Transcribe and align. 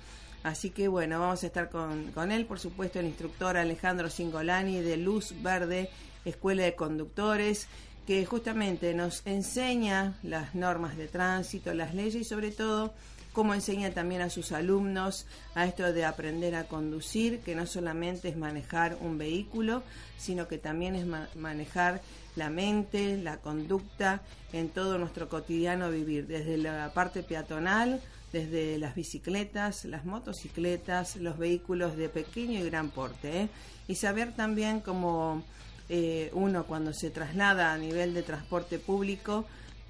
Así 0.43 0.71
que 0.71 0.88
bueno, 0.88 1.19
vamos 1.21 1.43
a 1.43 1.47
estar 1.47 1.71
con, 1.71 2.12
con 2.12 2.31
él, 2.31 2.47
por 2.47 2.60
supuesto, 2.60 3.00
el 3.00 3.06
instructor 3.06 3.56
Alejandro 3.56 4.09
Singolani 4.09 4.81
de 4.81 4.97
Luz 4.97 5.34
Verde, 5.43 5.91
Escuela 6.25 6.62
de 6.62 6.75
Conductores, 6.75 7.66
que 8.06 8.25
justamente 8.25 8.94
nos 8.94 9.27
enseña 9.27 10.19
las 10.22 10.54
normas 10.54 10.97
de 10.97 11.09
tránsito, 11.09 11.75
las 11.75 11.94
leyes 11.94 12.15
y 12.15 12.25
sobre 12.25 12.53
todo 12.53 12.94
cómo 13.37 13.53
enseña 13.53 13.91
también 13.91 14.23
a 14.23 14.31
sus 14.31 14.51
alumnos 14.51 15.27
a 15.55 15.67
esto 15.67 15.93
de 15.93 16.07
aprender 16.07 16.55
a 16.55 16.69
conducir, 16.69 17.41
que 17.41 17.55
no 17.55 17.67
solamente 17.67 18.31
es 18.31 18.37
manejar 18.39 18.97
un 19.03 19.19
vehículo, 19.19 19.83
sino 20.17 20.49
que 20.49 20.57
también 20.57 20.95
es 20.95 21.05
manejar 21.37 22.01
la 22.35 22.49
mente, 22.49 23.19
la 23.19 23.37
conducta 23.37 24.23
en 24.55 24.71
todo 24.71 24.97
nuestro 24.97 25.29
cotidiano 25.29 25.91
vivir, 25.91 26.27
desde 26.27 26.57
la 26.57 26.91
parte 26.95 27.23
peatonal, 27.23 28.01
desde 28.33 28.79
las 28.79 28.95
bicicletas, 28.95 29.85
las 29.85 30.07
motocicletas, 30.07 31.17
los 31.17 31.37
vehículos 31.37 31.95
de 31.99 32.09
pequeño 32.09 32.59
y 32.61 32.65
gran 32.65 32.89
porte, 32.89 33.43
¿eh? 33.43 33.49
y 33.87 33.97
saber 33.97 34.35
también 34.35 34.81
cómo 34.81 35.45
eh, 35.91 36.31
uno 36.33 36.65
cuando 36.65 36.95
se 36.95 37.11
traslada 37.11 37.75
a 37.75 37.77
nivel 37.77 38.15
de 38.15 38.23
transporte 38.23 38.79
público, 38.79 39.45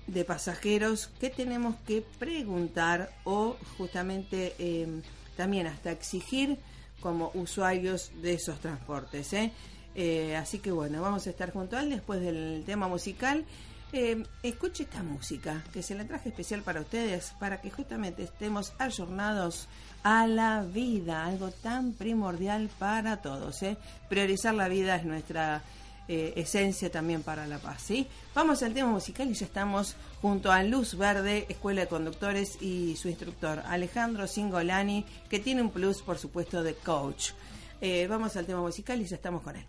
de 0.06 0.25
pasajeros 0.25 1.08
que 1.20 1.31
tenemos 1.31 1.76
que 1.87 2.05
preguntar 2.19 3.11
o 3.25 3.56
justamente 3.76 4.55
em, 4.58 5.03
también 5.37 5.67
hasta 5.67 5.91
exigir 5.91 6.58
como 7.00 7.31
usuarios 7.35 8.12
de 8.23 8.35
esos 8.35 8.58
transportes. 8.61 9.32
¿eh? 9.32 9.53
Eh, 9.94 10.37
así 10.37 10.58
que 10.58 10.70
bueno, 10.70 11.03
vamos 11.03 11.26
a 11.26 11.31
estar 11.31 11.53
junto 11.53 11.76
a 11.76 11.82
él 11.82 11.91
después 11.91 12.20
del 12.20 12.62
tema 12.64 12.88
musical. 12.88 13.44
Em, 13.93 14.25
escuche 14.43 14.82
esta 14.82 15.03
música 15.03 15.62
que 15.73 15.82
se 15.82 15.94
la 15.94 16.05
traje 16.05 16.31
especial 16.31 16.62
para 16.62 16.81
ustedes, 16.81 17.32
para 17.38 17.61
que 17.61 17.70
justamente 17.70 18.25
estemos 18.25 18.73
ayornados 18.79 19.69
a 20.03 20.26
la 20.26 20.62
vida, 20.62 21.25
algo 21.25 21.50
tan 21.50 21.93
primordial 21.93 22.69
para 22.79 23.19
todos. 23.19 23.62
¿eh? 23.62 23.76
Priorizar 24.08 24.55
la 24.55 24.69
vida 24.69 24.97
es 24.97 25.05
nuestra 25.05 25.62
eh, 26.08 26.32
esencia 26.37 26.91
también 26.91 27.23
para 27.23 27.47
la 27.47 27.58
paz. 27.58 27.88
Vamos 28.35 28.62
al 28.62 28.75
tema 28.75 28.91
musical 28.91 29.31
y 29.31 29.35
ya 29.35 29.47
estamos 29.47 29.97
junto 30.23 30.53
a 30.53 30.62
Luz 30.62 30.97
Verde, 30.97 31.47
Escuela 31.49 31.82
de 31.82 31.88
Conductores 31.88 32.61
y 32.61 32.97
su 32.97 33.08
instructor 33.08 33.62
Alejandro 33.67 34.26
Singolani, 34.26 35.05
que 35.29 35.41
tiene 35.41 35.62
un 35.62 35.70
plus, 35.70 36.03
por 36.03 36.19
supuesto, 36.19 36.62
de 36.62 36.75
coach. 36.75 37.31
Eh, 37.81 38.06
vamos 38.08 38.37
al 38.37 38.47
tema 38.47 38.61
musical 38.61 39.00
y 39.00 39.06
ya 39.06 39.17
estamos 39.17 39.43
con 39.43 39.56
él. 39.56 39.64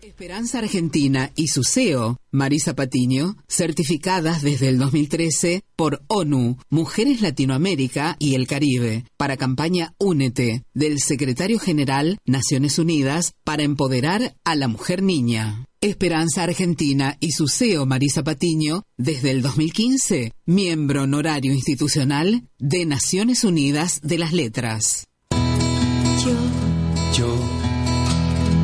Esperanza 0.00 0.60
Argentina 0.60 1.32
y 1.34 1.48
su 1.48 1.64
CEO, 1.64 2.18
Marisa 2.30 2.74
Patiño, 2.74 3.36
certificadas 3.48 4.42
desde 4.42 4.68
el 4.68 4.78
2013 4.78 5.62
por 5.74 6.02
ONU, 6.06 6.56
Mujeres 6.70 7.20
Latinoamérica 7.20 8.16
y 8.20 8.34
el 8.34 8.46
Caribe, 8.46 9.04
para 9.16 9.36
campaña 9.36 9.94
Únete, 9.98 10.62
del 10.72 11.00
secretario 11.00 11.58
general 11.58 12.18
Naciones 12.24 12.78
Unidas 12.78 13.34
para 13.42 13.64
empoderar 13.64 14.36
a 14.44 14.54
la 14.54 14.68
mujer 14.68 15.02
niña. 15.02 15.64
Esperanza 15.80 16.42
Argentina 16.42 17.16
y 17.20 17.30
su 17.32 17.46
CEO 17.46 17.86
Marisa 17.86 18.24
Patiño, 18.24 18.82
desde 18.96 19.30
el 19.30 19.42
2015, 19.42 20.32
miembro 20.44 21.04
honorario 21.04 21.52
institucional 21.54 22.48
de 22.58 22.84
Naciones 22.84 23.44
Unidas 23.44 24.00
de 24.02 24.18
las 24.18 24.32
Letras. 24.32 25.06
Yo, 25.30 26.34
Yo, 27.16 27.32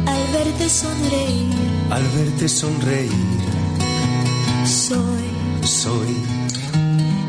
al 0.06 0.32
verte 0.32 0.69
sonreír, 0.69 1.55
al 1.90 2.02
verte 2.02 2.49
sonreír, 2.49 3.11
soy. 4.66 5.34
Soy. 5.64 6.16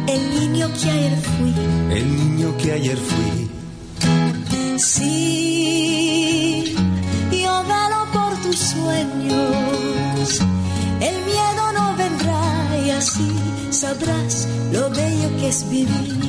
El 0.08 0.40
niño 0.42 0.68
que 0.82 0.90
ayer 0.90 1.18
fui. 1.22 1.54
el 1.96 2.16
niño 2.16 2.58
que 2.58 2.72
ayer 2.72 2.98
fui. 2.98 3.50
Sí, 4.80 6.35
que 15.46 15.50
es 15.50 15.70
vivir. 15.70 16.20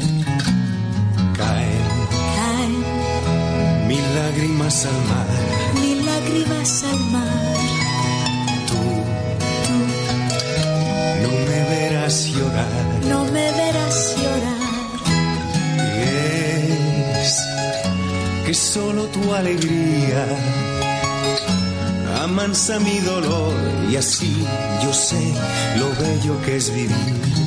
Caen 1.38 1.86
Caen 2.36 2.74
mil 3.88 4.06
lágrimas 4.14 4.86
al 4.92 4.98
mar. 5.10 5.28
mil 5.82 5.98
lágrimas 6.04 6.84
al 6.90 7.00
mar. 7.14 7.56
Tú 8.70 8.82
no 11.22 11.30
me 11.48 11.60
verás 11.74 12.16
llorar. 12.34 12.84
No 13.08 13.24
me 13.34 13.46
verás 13.60 13.96
llorar. 14.22 14.64
Y 15.96 16.08
es 17.22 17.32
que 18.44 18.54
solo 18.54 19.04
tu 19.14 19.34
alegría 19.34 20.24
amansa 22.22 22.78
mi 22.80 22.98
dolor 22.98 23.54
y 23.90 23.96
así 23.96 24.32
yo 24.82 24.92
sé 24.92 25.22
lo 25.78 25.88
bello 26.02 26.34
que 26.44 26.56
es 26.56 26.70
vivir. 26.74 27.45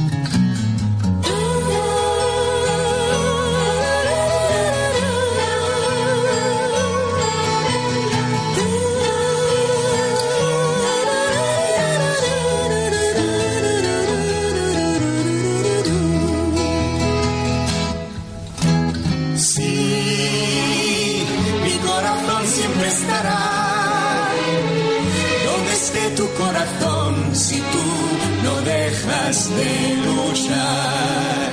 Luchar. 30.06 31.52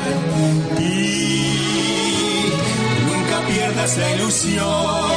Y 0.78 0.82
nunca 3.08 3.36
pierdas 3.48 3.96
la 3.98 4.08
ilusión, 4.16 5.10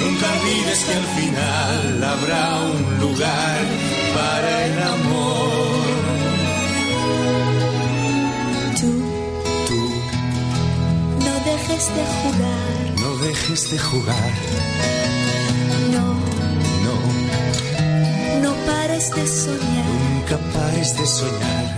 nunca 0.00 0.26
olvides 0.36 0.80
que 0.86 0.94
al 0.94 1.06
final 1.18 2.04
habrá 2.04 2.44
un 2.62 2.98
lugar 3.00 3.60
para 4.14 4.50
el 4.66 4.82
amor. 4.82 5.88
Tú 8.80 8.92
Tú 9.68 9.80
no 11.26 11.34
dejes 11.50 11.84
de 11.96 12.04
jugar. 12.20 13.00
no 13.02 13.10
dejes 13.26 13.70
de 13.70 13.78
jugar, 13.78 14.32
No, 15.94 16.06
no. 16.84 16.96
no 18.42 18.50
pares 18.66 19.10
de 19.14 19.26
soñar. 19.26 20.07
De 20.78 20.84
soñar 20.84 21.76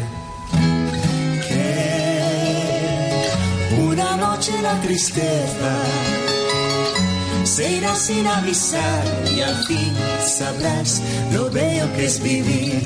que 1.48 1.72
una 3.80 4.16
noche 4.18 4.52
la 4.60 4.78
tristeza 4.82 5.72
se 7.44 7.78
irá 7.78 7.94
sin 7.94 8.26
avisar 8.26 9.02
y 9.34 9.40
al 9.40 9.56
fin 9.64 9.94
sabrás 10.22 11.00
lo 11.32 11.48
bello 11.50 11.90
que 11.94 12.04
es 12.04 12.22
vivir. 12.22 12.82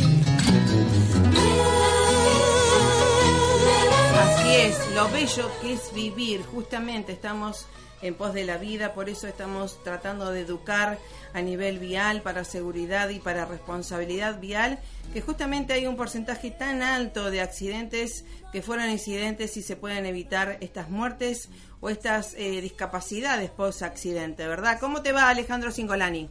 Así 4.22 4.54
es, 4.54 4.76
lo 4.94 5.10
bello 5.10 5.50
que 5.60 5.72
es 5.72 5.92
vivir. 5.92 6.44
Justamente 6.54 7.10
estamos 7.10 7.66
en 8.04 8.14
pos 8.14 8.34
de 8.34 8.44
la 8.44 8.58
vida, 8.58 8.92
por 8.92 9.08
eso 9.08 9.26
estamos 9.26 9.82
tratando 9.82 10.30
de 10.30 10.42
educar 10.42 10.98
a 11.32 11.40
nivel 11.40 11.78
vial 11.78 12.20
para 12.20 12.44
seguridad 12.44 13.08
y 13.08 13.18
para 13.18 13.46
responsabilidad 13.46 14.38
vial, 14.40 14.78
que 15.14 15.22
justamente 15.22 15.72
hay 15.72 15.86
un 15.86 15.96
porcentaje 15.96 16.50
tan 16.50 16.82
alto 16.82 17.30
de 17.30 17.40
accidentes 17.40 18.26
que 18.52 18.60
fueron 18.60 18.90
incidentes 18.90 19.56
y 19.56 19.62
se 19.62 19.76
pueden 19.76 20.04
evitar 20.04 20.58
estas 20.60 20.90
muertes 20.90 21.48
o 21.80 21.88
estas 21.88 22.34
eh, 22.34 22.60
discapacidades 22.60 23.50
post 23.50 23.82
accidente, 23.82 24.46
¿verdad? 24.46 24.78
¿Cómo 24.78 25.00
te 25.00 25.12
va 25.12 25.30
Alejandro 25.30 25.70
Singolani? 25.70 26.28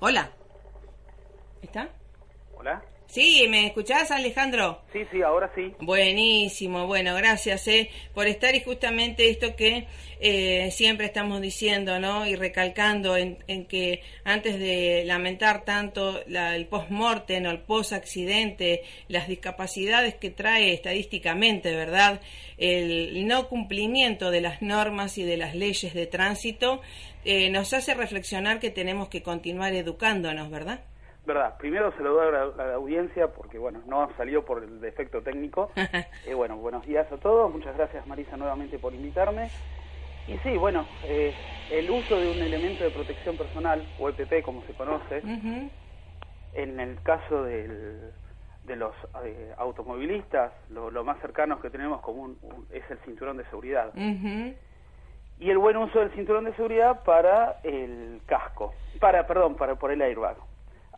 Hola. 0.00 0.30
¿Está? 1.62 1.88
Hola. 2.54 2.82
Sí, 3.10 3.46
¿me 3.48 3.66
escuchás 3.66 4.12
Alejandro? 4.12 4.82
Sí, 4.92 5.00
sí, 5.10 5.20
ahora 5.20 5.50
sí. 5.56 5.72
Buenísimo, 5.80 6.86
bueno, 6.86 7.16
gracias 7.16 7.66
eh, 7.66 7.90
por 8.14 8.28
estar 8.28 8.54
y 8.54 8.60
justamente 8.62 9.28
esto 9.28 9.56
que 9.56 9.88
eh, 10.20 10.70
siempre 10.70 11.06
estamos 11.06 11.40
diciendo, 11.40 11.98
¿no? 11.98 12.24
Y 12.24 12.36
recalcando 12.36 13.16
en, 13.16 13.38
en 13.48 13.64
que 13.64 14.02
antes 14.22 14.60
de 14.60 15.02
lamentar 15.06 15.64
tanto 15.64 16.20
la- 16.28 16.54
el 16.54 16.66
post-mortem 16.66 17.44
o 17.46 17.50
el 17.50 17.58
post-accidente, 17.58 18.82
las 19.08 19.26
discapacidades 19.26 20.14
que 20.14 20.30
trae 20.30 20.72
estadísticamente, 20.72 21.74
¿verdad? 21.74 22.20
El 22.58 23.26
no 23.26 23.48
cumplimiento 23.48 24.30
de 24.30 24.40
las 24.40 24.62
normas 24.62 25.18
y 25.18 25.24
de 25.24 25.36
las 25.36 25.56
leyes 25.56 25.94
de 25.94 26.06
tránsito 26.06 26.80
eh, 27.24 27.50
nos 27.50 27.72
hace 27.72 27.94
reflexionar 27.94 28.60
que 28.60 28.70
tenemos 28.70 29.08
que 29.08 29.22
continuar 29.24 29.74
educándonos, 29.74 30.48
¿verdad? 30.48 30.80
Verdad, 31.32 31.56
primero 31.58 31.92
doy 31.96 32.26
a 32.26 32.30
la, 32.32 32.42
a 32.42 32.66
la 32.66 32.74
audiencia 32.74 33.28
porque, 33.32 33.56
bueno, 33.56 33.82
no 33.86 34.08
salió 34.16 34.44
por 34.44 34.64
el 34.64 34.80
defecto 34.80 35.22
técnico. 35.22 35.70
Eh, 36.26 36.34
bueno, 36.34 36.56
buenos 36.56 36.84
días 36.84 37.10
a 37.12 37.18
todos. 37.18 37.50
Muchas 37.52 37.74
gracias, 37.76 38.04
Marisa, 38.06 38.36
nuevamente 38.36 38.78
por 38.80 38.94
invitarme. 38.94 39.52
Y 40.26 40.36
sí, 40.38 40.56
bueno, 40.58 40.88
eh, 41.04 41.34
el 41.70 41.88
uso 41.90 42.18
de 42.18 42.28
un 42.28 42.42
elemento 42.42 42.82
de 42.84 42.90
protección 42.90 43.36
personal, 43.38 43.88
o 43.96 44.08
EPP 44.08 44.42
como 44.42 44.62
se 44.66 44.74
conoce, 44.74 45.22
en 46.52 46.78
el 46.80 47.00
caso 47.02 47.44
del- 47.44 48.12
de 48.64 48.76
los 48.76 48.92
eh, 49.24 49.54
automovilistas, 49.56 50.52
lo, 50.68 50.90
lo 50.90 51.04
más 51.04 51.18
cercanos 51.20 51.60
que 51.60 51.70
tenemos 51.70 52.00
común 52.02 52.36
un- 52.42 52.66
es 52.70 52.82
el 52.90 52.98
cinturón 52.98 53.36
de 53.38 53.44
seguridad. 53.44 53.92
Y 55.38 55.48
el 55.48 55.58
buen 55.58 55.76
uso 55.78 56.00
del 56.00 56.10
cinturón 56.10 56.44
de 56.44 56.54
seguridad 56.54 57.02
para 57.04 57.60
el 57.62 58.20
casco, 58.26 58.74
para, 59.00 59.26
perdón, 59.26 59.54
para 59.54 59.76
por 59.76 59.90
el 59.92 60.02
airbag. 60.02 60.36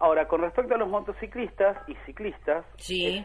Ahora, 0.02 0.26
con 0.26 0.40
respecto 0.40 0.75
a 0.75 0.78
los 0.78 0.88
motociclistas 0.88 1.78
y 1.88 1.94
ciclistas, 2.06 2.64
Sí. 2.76 3.06
eh, 3.06 3.25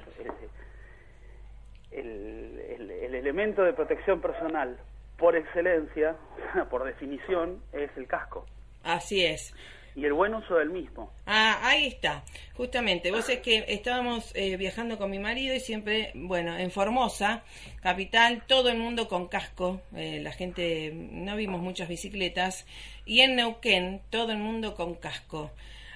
el, 1.92 2.60
el- 2.80 2.92
el 2.92 3.16
elemento 3.16 3.64
de 3.64 3.74
protección 3.74 4.22
personal 4.22 4.78
por 5.18 5.36
excelencia, 5.36 6.16
por 6.70 6.84
definición, 6.84 7.64
es 7.74 7.90
el 7.98 8.06
casco 8.06 8.46
Así 8.84 9.26
es. 9.26 9.56
y 9.96 10.06
el 10.06 10.14
buen 10.14 10.36
uso 10.36 10.54
del 10.58 10.70
mismo. 10.70 11.12
Ah, 11.26 11.58
ahí 11.64 11.88
está, 11.88 12.24
justamente. 12.56 13.10
Vos 13.12 13.28
es 13.30 13.40
que 13.40 13.66
estábamos 13.70 14.32
eh, 14.36 14.56
viajando 14.58 15.00
con 15.00 15.10
mi 15.10 15.18
marido 15.18 15.56
y 15.56 15.60
siempre, 15.60 16.12
bueno, 16.14 16.56
en 16.56 16.70
Formosa, 16.70 17.44
capital, 17.82 18.44
todo 18.46 18.70
el 18.70 18.78
mundo 18.78 19.08
con 19.08 19.28
casco, 19.28 19.82
eh, 19.96 20.20
la 20.22 20.32
gente, 20.32 20.92
no 20.94 21.36
vimos 21.36 21.60
muchas 21.62 21.88
bicicletas, 21.90 22.68
y 23.06 23.22
en 23.22 23.36
Neuquén, 23.36 24.02
todo 24.12 24.32
el 24.32 24.38
mundo 24.38 24.76
con 24.76 24.94
casco. 24.94 25.50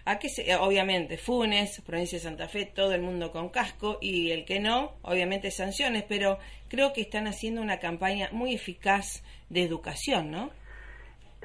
¿A 0.05 0.17
qué 0.17 0.29
se- 0.29 0.55
obviamente, 0.55 1.17
Funes, 1.17 1.81
provincia 1.81 2.17
de 2.17 2.23
Santa 2.23 2.47
Fe, 2.47 2.65
todo 2.65 2.93
el 2.93 3.01
mundo 3.01 3.31
con 3.31 3.49
casco, 3.49 3.97
y 4.01 4.31
el 4.31 4.45
que 4.45 4.59
no, 4.59 4.93
obviamente 5.03 5.51
sanciones, 5.51 6.03
pero 6.07 6.39
creo 6.69 6.91
que 6.93 7.01
están 7.01 7.27
haciendo 7.27 7.61
una 7.61 7.79
campaña 7.79 8.29
muy 8.31 8.55
eficaz 8.55 9.23
de 9.49 9.63
educación, 9.63 10.31
¿no? 10.31 10.49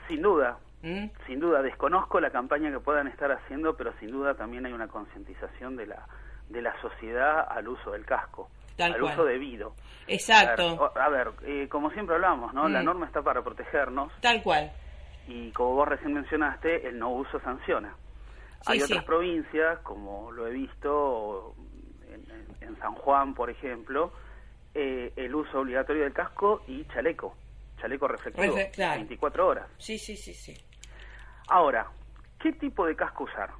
Sin 0.08 0.22
duda, 0.22 0.58
¿Mm? 0.82 1.06
sin 1.26 1.40
duda, 1.40 1.62
desconozco 1.62 2.20
la 2.20 2.30
campaña 2.30 2.70
que 2.70 2.80
puedan 2.80 3.08
estar 3.08 3.30
haciendo, 3.32 3.76
pero 3.76 3.92
sin 3.98 4.10
duda 4.10 4.34
también 4.34 4.64
hay 4.66 4.72
una 4.72 4.88
concientización 4.88 5.76
de 5.76 5.86
la, 5.88 6.06
de 6.48 6.62
la 6.62 6.80
sociedad 6.80 7.46
al 7.50 7.68
uso 7.68 7.90
del 7.90 8.06
casco, 8.06 8.48
Tal 8.76 8.94
al 8.94 9.00
cual. 9.00 9.12
uso 9.14 9.24
debido. 9.24 9.74
Exacto. 10.06 10.62
A 10.62 10.66
ver, 10.66 10.78
o- 10.80 10.98
a 10.98 11.08
ver, 11.08 11.28
eh, 11.44 11.68
como 11.68 11.90
siempre 11.90 12.14
hablamos, 12.14 12.54
¿no? 12.54 12.68
La 12.68 12.80
Mm. 12.82 12.84
norma 12.86 13.06
está 13.06 13.20
para 13.22 13.42
protegernos 13.42 14.12
Tal 14.20 14.42
cual. 14.42 14.70
y 15.26 15.50
como 15.50 15.74
vos 15.74 15.88
recién 15.88 16.14
mencionaste, 16.14 16.86
el 16.88 16.98
no 16.98 17.10
uso 17.10 17.40
sanciona. 17.40 17.94
Hay 18.66 18.82
otras 18.82 19.04
provincias, 19.04 19.78
como 19.80 20.30
lo 20.32 20.46
he 20.46 20.50
visto 20.50 21.54
en, 22.60 22.76
San 22.78 22.94
Juan, 22.94 23.34
por 23.34 23.48
ejemplo, 23.48 24.12
eh, 24.74 25.12
el 25.16 25.34
uso 25.34 25.60
obligatorio 25.60 26.02
del 26.02 26.12
casco 26.12 26.62
y 26.66 26.84
chaleco, 26.86 27.34
chaleco 27.80 28.08
reflectivo, 28.08 28.54
24 28.54 29.46
horas. 29.46 29.68
Sí, 29.78 29.98
sí, 29.98 30.16
sí, 30.16 30.34
sí. 30.34 30.54
Ahora, 31.48 31.86
¿qué 32.40 32.52
tipo 32.52 32.86
de 32.86 32.94
casco 32.96 33.24
usar? 33.24 33.50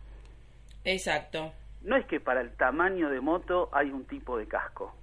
Exacto. 0.85 1.53
No 1.83 1.97
es 1.97 2.05
que 2.07 2.21
para 2.21 2.41
el 2.41 2.55
tamaño 2.57 3.09
de 3.09 3.21
moto 3.21 3.71
hay 3.73 3.91
un 3.91 4.05
tipo 4.05 4.37
de 4.37 4.47
casco. 4.47 4.95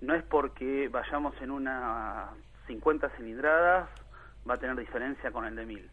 No 0.00 0.14
es 0.14 0.22
porque 0.22 0.88
vayamos 0.88 1.34
en 1.42 1.50
una 1.50 2.30
50 2.66 3.10
cilindradas 3.16 3.88
va 4.48 4.54
a 4.54 4.58
tener 4.58 4.76
diferencia 4.76 5.30
con 5.30 5.44
el 5.46 5.56
de 5.56 5.64
1000. 5.64 5.90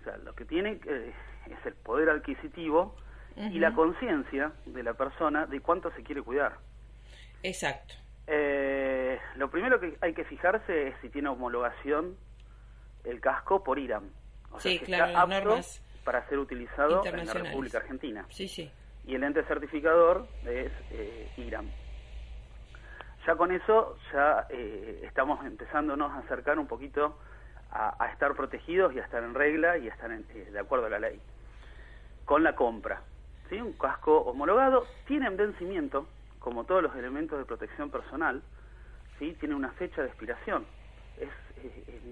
O 0.00 0.04
sea, 0.04 0.16
lo 0.18 0.34
que 0.34 0.44
tiene 0.44 0.78
eh, 0.86 1.12
es 1.52 1.66
el 1.66 1.74
poder 1.74 2.10
adquisitivo 2.10 2.96
y 3.36 3.58
la 3.58 3.74
conciencia 3.74 4.52
de 4.64 4.82
la 4.82 4.94
persona 4.94 5.44
de 5.46 5.60
cuánto 5.60 5.90
se 5.92 6.02
quiere 6.02 6.22
cuidar. 6.22 6.56
Exacto. 7.42 7.94
Eh, 8.26 9.18
lo 9.36 9.50
primero 9.50 9.78
que 9.78 9.96
hay 10.00 10.14
que 10.14 10.24
fijarse 10.24 10.88
es 10.88 10.94
si 11.02 11.10
tiene 11.10 11.28
homologación 11.28 12.16
el 13.04 13.20
casco 13.20 13.62
por 13.62 13.78
IRAM. 13.78 14.10
O 14.50 14.58
sea, 14.58 14.72
sí, 14.72 14.78
claro, 14.78 15.26
normas 15.26 15.82
para 16.04 16.26
ser 16.28 16.38
utilizado 16.38 17.04
en 17.04 17.26
la 17.26 17.34
República 17.34 17.78
Argentina. 17.78 18.24
Sí, 18.30 18.48
sí. 18.48 18.70
Y 19.04 19.14
el 19.14 19.22
ente 19.22 19.42
certificador 19.44 20.26
es 20.44 20.72
eh, 20.90 21.30
IRAM. 21.36 21.68
Ya 23.26 23.34
con 23.34 23.52
eso 23.52 23.98
ya 24.12 24.46
eh, 24.50 25.02
estamos 25.04 25.44
empezándonos 25.44 26.12
a 26.12 26.18
acercar 26.18 26.58
un 26.58 26.66
poquito 26.66 27.18
a, 27.70 28.08
estar 28.12 28.34
protegidos 28.34 28.94
y 28.94 29.00
a 29.00 29.02
estar 29.02 29.22
en 29.22 29.34
regla 29.34 29.76
y 29.78 29.88
a 29.88 29.92
estar 29.92 30.10
eh, 30.12 30.48
de 30.50 30.58
acuerdo 30.58 30.86
a 30.86 30.90
la 30.90 30.98
ley. 30.98 31.20
Con 32.26 32.44
la 32.44 32.54
compra, 32.54 33.02
¿sí? 33.48 33.58
un 33.58 33.72
casco 33.72 34.18
homologado 34.20 34.84
tiene 35.06 35.30
vencimiento, 35.30 36.06
como 36.38 36.64
todos 36.64 36.82
los 36.82 36.94
elementos 36.94 37.38
de 37.38 37.46
protección 37.46 37.90
personal, 37.90 38.42
¿sí? 39.18 39.34
tiene 39.40 39.54
una 39.54 39.72
fecha 39.72 40.02
de 40.02 40.08
expiración. 40.08 40.66
Es, 41.18 41.30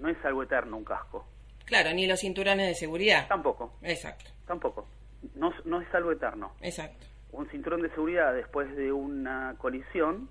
no 0.01 0.09
es 0.09 0.17
algo 0.25 0.41
eterno 0.41 0.77
un 0.77 0.83
casco. 0.83 1.27
Claro, 1.65 1.93
ni 1.93 2.07
los 2.07 2.19
cinturones 2.19 2.67
de 2.67 2.75
seguridad. 2.75 3.27
Tampoco. 3.27 3.73
Exacto. 3.83 4.31
Tampoco. 4.47 4.87
No, 5.35 5.51
no 5.65 5.81
es 5.81 5.93
algo 5.93 6.11
eterno. 6.11 6.53
Exacto. 6.61 7.05
Un 7.31 7.49
cinturón 7.49 7.81
de 7.81 7.89
seguridad 7.89 8.33
después 8.33 8.73
de 8.75 8.91
una 8.91 9.55
colisión, 9.57 10.29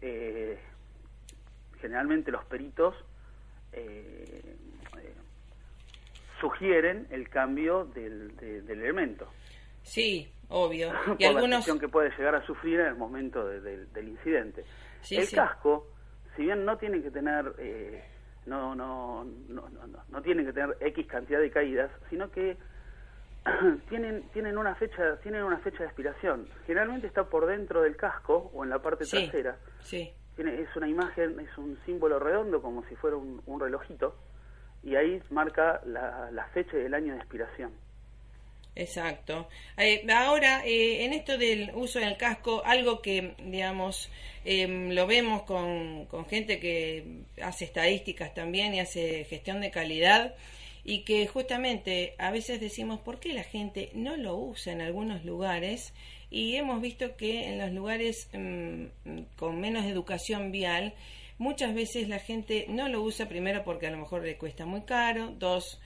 eh, 0.00 0.58
generalmente 1.80 2.30
los 2.30 2.44
peritos 2.44 2.94
eh, 3.72 4.56
eh, 4.98 5.14
sugieren 6.44 7.06
el 7.10 7.30
cambio 7.30 7.86
del, 7.86 8.34
elemento. 8.68 9.28
Sí, 9.82 10.30
obvio. 10.48 10.92
Y 11.18 11.24
Por 11.24 11.36
algunos... 11.36 11.66
la 11.66 11.78
que 11.78 11.88
puede 11.88 12.10
llegar 12.10 12.34
a 12.34 12.44
sufrir 12.44 12.80
en 12.80 12.86
el 12.88 12.96
momento 12.96 13.46
del 13.46 14.08
incidente. 14.08 14.64
el 15.10 15.30
casco, 15.30 15.88
si 16.36 16.42
bien 16.42 16.64
no 16.66 16.76
tiene 16.76 17.00
que 17.02 17.10
tener 17.10 17.54
no, 18.46 18.74
no, 18.74 19.24
no, 19.48 19.68
no, 19.68 20.04
no 20.08 20.22
tienen 20.22 20.46
que 20.46 20.52
tener 20.52 20.76
X 20.80 21.06
cantidad 21.06 21.40
de 21.40 21.50
caídas, 21.50 21.90
sino 22.10 22.30
que 22.30 22.56
tienen, 23.88 24.28
tienen 24.32 24.58
una 24.58 24.74
fecha, 24.74 25.16
tienen 25.22 25.42
una 25.44 25.58
fecha 25.58 25.78
de 25.78 25.86
expiración. 25.86 26.48
Generalmente 26.66 27.06
está 27.06 27.24
por 27.24 27.46
dentro 27.46 27.82
del 27.82 27.96
casco 27.96 28.50
o 28.52 28.64
en 28.64 28.70
la 28.70 28.80
parte 28.80 29.06
trasera. 29.06 29.56
Sí. 29.80 30.12
Tiene, 30.36 30.60
es 30.60 30.76
una 30.76 30.88
imagen, 30.88 31.38
es 31.40 31.56
un 31.56 31.78
símbolo 31.86 32.18
redondo 32.18 32.60
como 32.60 32.84
si 32.84 32.96
fuera 32.96 33.16
un, 33.16 33.60
relojito 33.60 34.16
y 34.84 34.96
ahí 34.96 35.20
marca 35.30 35.80
la, 35.86 36.30
la 36.30 36.46
fecha 36.48 36.76
y 36.76 36.92
año 36.92 37.14
de 37.14 37.18
expiración. 37.18 37.72
Exacto. 38.76 39.48
Eh, 39.76 40.04
ahora, 40.12 40.62
eh, 40.66 41.04
en 41.04 41.12
esto 41.12 41.38
del 41.38 41.70
uso 41.74 42.00
del 42.00 42.16
casco, 42.16 42.62
algo 42.64 43.00
que, 43.02 43.34
digamos, 43.38 44.10
em, 44.44 44.90
lo 44.90 45.06
vemos 45.06 45.42
con, 45.42 46.06
con, 46.06 46.26
gente 46.26 46.58
que 46.58 47.22
hace 47.40 47.66
estadísticas 47.66 48.34
también 48.34 48.74
y 48.74 48.80
hace 48.80 49.24
gestión 49.24 49.60
de 49.60 49.70
calidad 49.70 50.34
y 50.84 51.04
que 51.04 51.26
justamente 51.28 52.14
a 52.18 52.30
veces 52.30 52.60
decimos, 52.60 53.00
¿por 53.00 53.20
qué 53.20 53.32
la 53.32 53.44
gente 53.44 53.90
no 53.94 54.16
lo 54.16 54.36
usa 54.36 54.72
en 54.72 54.80
algunos 54.80 55.24
lugares? 55.24 55.94
Y 56.30 56.56
hemos 56.56 56.82
visto 56.82 57.16
que 57.16 57.48
en 57.48 57.58
los 57.58 57.70
lugares 57.70 58.28
em, 58.32 58.90
con 59.36 59.60
menos 59.60 59.84
educación 59.86 60.50
vial, 60.50 60.94
muchas 61.38 61.74
veces 61.74 62.08
la 62.08 62.18
gente 62.18 62.66
no 62.68 62.88
lo 62.88 63.02
usa 63.02 63.28
primero 63.28 63.64
porque 63.64 63.86
a 63.86 63.90
lo 63.90 63.98
mejor 63.98 64.22
le 64.22 64.36
cuesta 64.36 64.66
muy 64.66 64.82
caro, 64.82 65.34
dos, 65.38 65.80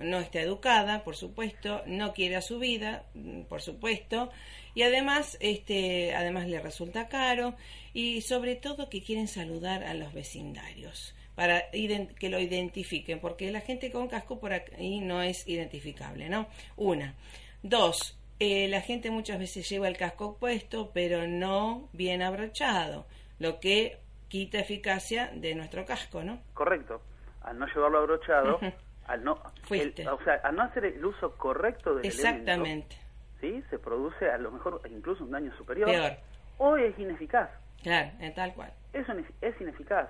no 0.00 0.20
está 0.20 0.40
educada, 0.40 1.02
por 1.02 1.16
supuesto, 1.16 1.82
no 1.86 2.12
quiere 2.12 2.36
a 2.36 2.42
su 2.42 2.58
vida, 2.58 3.04
mm, 3.14 3.42
por 3.42 3.62
supuesto, 3.62 4.30
y 4.74 4.82
además, 4.82 5.38
este, 5.40 6.14
además 6.14 6.48
le 6.48 6.60
resulta 6.60 7.08
caro 7.08 7.54
y 7.94 8.20
sobre 8.20 8.56
todo 8.56 8.90
que 8.90 9.02
quieren 9.02 9.28
saludar 9.28 9.84
a 9.84 9.94
los 9.94 10.12
vecindarios 10.12 11.14
para 11.34 11.70
que 11.70 12.28
lo 12.28 12.38
identifiquen, 12.38 13.18
porque 13.18 13.50
la 13.50 13.62
gente 13.62 13.90
con 13.90 14.08
casco 14.08 14.38
por 14.38 14.52
ahí 14.52 15.00
no 15.00 15.22
es 15.22 15.48
identificable, 15.48 16.28
¿no? 16.28 16.48
Una. 16.76 17.14
Dos, 17.62 18.18
eh, 18.40 18.68
la 18.68 18.82
gente 18.82 19.10
muchas 19.10 19.38
veces 19.38 19.66
lleva 19.66 19.88
el 19.88 19.96
casco 19.96 20.36
puesto, 20.36 20.90
pero 20.92 21.26
no 21.26 21.88
bien 21.94 22.20
abrochado, 22.20 23.06
lo 23.38 23.58
que 23.58 23.98
quita 24.30 24.60
eficacia 24.60 25.30
de 25.34 25.54
nuestro 25.54 25.84
casco, 25.84 26.22
¿no? 26.22 26.40
Correcto. 26.54 27.02
Al 27.42 27.58
no 27.58 27.66
llevarlo 27.66 27.98
abrochado, 27.98 28.58
al 29.06 29.24
no, 29.24 29.32
o 29.32 30.24
sea, 30.24 30.34
al 30.44 30.56
no 30.56 30.62
hacer 30.62 30.86
el 30.86 31.04
uso 31.04 31.36
correcto 31.36 31.96
del 31.96 32.06
Exactamente. 32.06 32.96
¿sí? 33.40 33.62
Se 33.68 33.78
produce 33.78 34.30
a 34.30 34.38
lo 34.38 34.52
mejor 34.52 34.80
incluso 34.88 35.24
un 35.24 35.32
daño 35.32 35.54
superior. 35.56 35.90
Peor. 35.90 36.12
O 36.58 36.76
es 36.76 36.98
ineficaz. 36.98 37.50
Claro, 37.82 38.10
tal 38.34 38.54
cual. 38.54 38.72
Eso 38.92 39.12
es 39.40 39.60
ineficaz. 39.60 40.08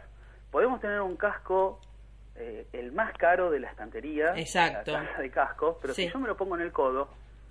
Podemos 0.50 0.80
tener 0.80 1.00
un 1.00 1.16
casco 1.16 1.80
eh, 2.36 2.66
el 2.72 2.92
más 2.92 3.16
caro 3.16 3.50
de 3.50 3.60
la 3.60 3.70
estantería, 3.70 4.34
Exacto. 4.36 4.92
la 4.92 5.18
de 5.18 5.30
cascos, 5.30 5.76
pero 5.80 5.94
si 5.94 6.10
yo 6.10 6.18
me 6.18 6.28
lo 6.28 6.36
pongo 6.36 6.56
en 6.56 6.62
el 6.62 6.72
codo, 6.72 7.08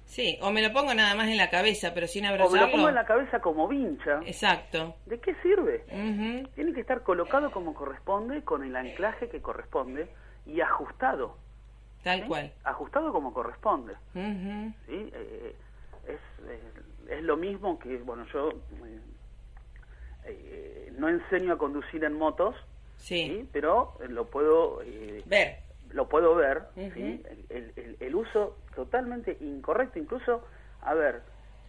Sí, 0.09 0.39
o 0.41 0.49
me 0.49 0.63
lo 0.63 0.73
pongo 0.73 0.91
nada 0.95 1.13
más 1.13 1.27
en 1.27 1.37
la 1.37 1.51
cabeza, 1.51 1.93
pero 1.93 2.07
sin 2.07 2.25
abrazarlo. 2.25 2.57
O 2.57 2.59
me 2.59 2.65
lo 2.65 2.71
pongo 2.71 2.89
en 2.89 2.95
la 2.95 3.05
cabeza 3.05 3.39
como 3.39 3.67
vincha. 3.67 4.19
Exacto. 4.25 4.95
¿De 5.05 5.19
qué 5.19 5.35
sirve? 5.43 5.83
Tiene 6.55 6.73
que 6.73 6.81
estar 6.81 7.03
colocado 7.03 7.51
como 7.51 7.75
corresponde, 7.75 8.41
con 8.41 8.63
el 8.63 8.75
anclaje 8.75 9.29
que 9.29 9.39
corresponde 9.39 10.09
y 10.47 10.61
ajustado. 10.61 11.37
Tal 12.01 12.25
cual. 12.25 12.51
Ajustado 12.63 13.13
como 13.13 13.31
corresponde. 13.31 13.93
¿sí? 14.13 14.19
Eh, 14.87 15.55
es, 16.07 16.19
eh, 16.47 16.71
es, 17.09 17.23
lo 17.23 17.37
mismo 17.37 17.77
que, 17.77 17.97
bueno, 17.97 18.25
yo 18.33 18.49
eh, 20.25 20.91
no 20.97 21.07
enseño 21.07 21.53
a 21.53 21.57
conducir 21.59 22.03
en 22.03 22.13
motos, 22.13 22.55
sí. 22.97 23.47
pero 23.53 23.95
lo 24.07 24.25
puedo 24.25 24.81
ver. 25.27 25.68
Lo 25.91 26.07
puedo 26.07 26.35
ver, 26.35 26.63
¿sí? 26.75 27.23
el, 27.49 27.73
el, 27.75 27.97
el, 27.99 28.15
uso 28.15 28.57
totalmente 28.75 29.37
incorrecto, 29.41 29.97
incluso, 29.97 30.45
a 30.81 30.93
ver, 30.93 31.21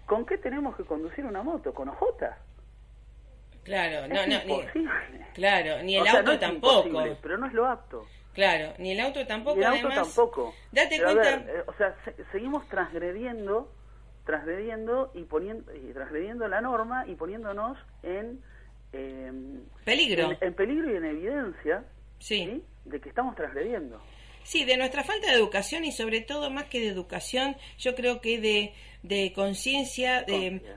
¿con 0.06 0.26
qué 0.26 0.36
tenemos 0.36 0.76
que 0.76 0.84
conducir 0.84 1.24
una 1.24 1.42
moto? 1.42 1.72
¿Con 1.72 1.88
ojotas? 1.88 2.36
Claro, 3.64 4.08
no, 4.08 4.26
no, 4.26 4.44
ni, 4.44 4.88
claro, 5.34 5.82
ni 5.82 5.96
el 5.96 6.06
auto 6.06 6.38
tampoco. 6.38 7.02
Pero 7.22 7.38
no 7.38 7.46
es 7.46 7.52
lo 7.52 7.66
apto. 7.66 8.06
Claro, 8.32 8.74
ni 8.78 8.92
el 8.92 9.00
auto 9.00 9.26
tampoco. 9.26 9.56
Ni 9.56 9.64
el 9.64 9.72
auto 9.72 9.88
tampoco. 9.88 10.54
Date 10.72 11.02
cuenta. 11.02 11.34
Eh, 11.34 11.64
o 11.66 11.74
sea, 11.74 11.94
seguimos 12.32 12.66
transgrediendo, 12.68 13.70
transgrediendo 14.24 15.10
y 15.14 15.24
poniendo, 15.24 15.74
y 15.74 15.92
transgrediendo 15.92 16.48
la 16.48 16.60
norma 16.60 17.06
y 17.06 17.16
poniéndonos 17.16 17.76
en 18.02 18.40
em, 18.92 19.62
peligro, 19.84 20.30
en, 20.40 20.54
peligro 20.54 20.92
y 20.92 20.96
en 20.96 21.04
evidencia, 21.04 21.84
sí. 22.18 22.64
De 22.84 23.00
que 23.00 23.08
estamos 23.08 23.34
transgrediendo. 23.34 24.00
Sí, 24.42 24.64
de 24.64 24.76
nuestra 24.76 25.04
falta 25.04 25.28
de 25.28 25.34
educación 25.34 25.84
y 25.84 25.92
sobre 25.92 26.22
todo 26.22 26.50
más 26.50 26.64
que 26.64 26.80
de 26.80 26.88
educación, 26.88 27.56
yo 27.78 27.94
creo 27.94 28.20
que 28.20 28.40
de, 28.40 28.72
de 29.02 29.32
conciencia 29.32 30.24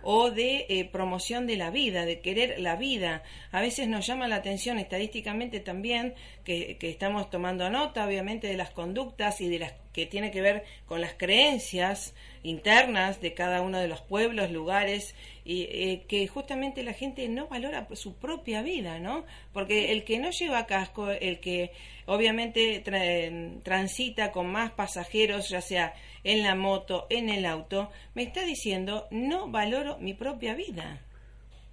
o 0.04 0.32
de 0.32 0.66
eh, 0.70 0.86
promoción 0.92 1.48
de 1.48 1.56
la 1.56 1.70
vida, 1.72 2.06
de 2.06 2.20
querer 2.20 2.60
la 2.60 2.76
vida. 2.76 3.24
A 3.52 3.62
veces 3.62 3.88
nos 3.88 4.06
llama 4.06 4.28
la 4.28 4.36
atención 4.36 4.80
estadísticamente 4.80 5.60
también 5.60 6.14
que, 6.44 6.78
que 6.78 6.90
estamos 6.90 7.30
tomando 7.30 7.70
nota, 7.70 8.06
obviamente, 8.06 8.48
de 8.48 8.58
las 8.58 8.72
conductas 8.72 9.40
y 9.40 9.48
de 9.48 9.60
las 9.60 9.74
que 9.94 10.06
tiene 10.06 10.32
que 10.32 10.42
ver 10.42 10.64
con 10.86 11.02
las 11.02 11.14
creencias 11.14 12.16
internas 12.42 13.22
de 13.22 13.34
cada 13.34 13.62
uno 13.62 13.80
de 13.80 13.88
los 13.88 14.02
pueblos, 14.02 14.52
lugares, 14.52 15.16
y 15.46 15.64
eh, 15.64 16.06
que 16.08 16.28
justamente 16.28 16.84
la 16.84 16.94
gente 16.94 17.28
no 17.30 17.48
valora 17.48 17.88
su 17.94 18.16
propia 18.16 18.62
vida, 18.62 19.00
¿no? 19.00 19.24
Porque 19.54 19.92
el 19.92 20.04
que 20.04 20.20
no 20.20 20.32
lleva 20.32 20.66
casco, 20.66 21.10
el 21.10 21.40
que 21.40 21.72
obviamente 22.06 22.84
transita 23.64 24.32
con 24.32 24.52
más 24.52 24.72
pasajeros, 24.72 25.50
ya 25.50 25.62
sea 25.62 25.94
en 26.24 26.44
la 26.44 26.56
moto, 26.56 27.08
en 27.10 27.30
el 27.30 27.46
auto, 27.46 27.90
me 28.16 28.24
está 28.24 28.42
diciendo, 28.44 29.08
no 29.12 29.50
valoro 29.50 29.98
mi 30.00 30.14
propia 30.14 30.56
vida. 30.56 31.00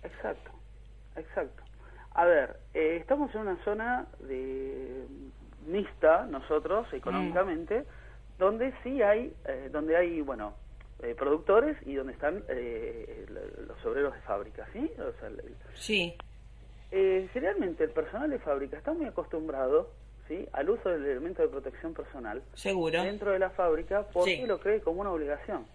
Exacto, 0.02 0.50
exacto. 1.16 1.62
A 2.14 2.24
ver, 2.24 2.56
eh, 2.74 2.98
estamos 3.00 3.34
en 3.34 3.42
una 3.42 3.64
zona 3.64 4.06
de 4.20 5.06
mixta 5.66 6.26
nosotros 6.26 6.92
económicamente, 6.92 7.84
donde 8.40 8.72
sí 8.82 9.00
hay, 9.02 9.32
eh, 9.46 9.68
donde 9.70 9.96
hay, 9.96 10.20
bueno, 10.22 10.54
eh, 11.02 11.14
productores 11.14 11.76
y 11.86 11.94
donde 11.94 12.14
están 12.14 12.42
eh, 12.48 13.26
los 13.68 13.84
obreros 13.86 14.14
de 14.14 14.20
fábrica, 14.22 14.66
¿sí? 14.72 14.90
O 14.98 15.12
sea, 15.20 15.28
el- 15.28 15.54
Sí, 15.74 16.16
eh, 16.90 17.28
generalmente 17.32 17.84
el 17.84 17.90
personal 17.90 18.28
de 18.30 18.38
fábrica 18.40 18.76
está 18.76 18.92
muy 18.92 19.06
acostumbrado 19.06 19.90
¿sí? 20.26 20.46
al 20.52 20.70
uso 20.70 20.88
del 20.88 21.04
elemento 21.04 21.42
de 21.42 21.48
protección 21.48 21.92
personal 21.94 22.42
seguro. 22.54 23.02
dentro 23.02 23.30
de 23.32 23.38
la 23.38 23.50
fábrica 23.50 24.06
porque 24.12 24.36
Sí. 24.38 24.46
lo 24.46 24.58
cree 24.58 24.80
como 24.80 25.00
una 25.02 25.12
obligación. 25.12 25.66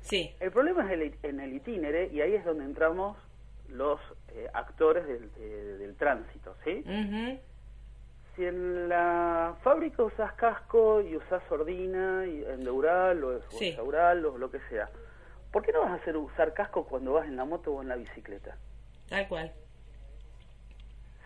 Sí, 0.00 0.34
El 0.40 0.50
problema 0.50 0.84
es 0.86 0.90
el- 1.00 1.14
en 1.22 1.40
el 1.40 1.52
itinere 1.54 2.08
y 2.12 2.20
ahí 2.20 2.34
es 2.34 2.44
donde 2.44 2.64
entramos 2.64 3.16
los 3.68 4.00
eh, 4.34 4.48
actores 4.52 5.06
del, 5.06 5.32
de- 5.34 5.78
del 5.78 5.96
tránsito. 5.96 6.54
¿sí? 6.64 6.82
ujú, 6.84 7.38
Si 8.36 8.44
en 8.44 8.88
la 8.88 9.56
fábrica 9.62 10.02
usas 10.02 10.32
casco 10.34 11.00
y 11.00 11.16
usas 11.16 11.42
sordina 11.48 12.26
y 12.26 12.44
endeural 12.44 13.22
o, 13.24 13.36
o 13.38 13.42
Sí. 13.50 13.72
Saural 13.74 14.24
o 14.26 14.38
lo 14.38 14.50
que 14.50 14.60
sea, 14.68 14.90
¿por 15.52 15.62
qué 15.64 15.72
no 15.72 15.82
vas 15.82 15.92
a 15.92 15.94
hacer 15.94 16.16
usar 16.16 16.52
casco 16.52 16.84
cuando 16.86 17.12
vas 17.14 17.26
en 17.28 17.36
la 17.36 17.44
moto 17.44 17.72
o 17.74 17.82
en 17.82 17.88
la 17.88 17.96
bicicleta? 17.96 18.56
tal 19.08 19.28
cual. 19.28 19.52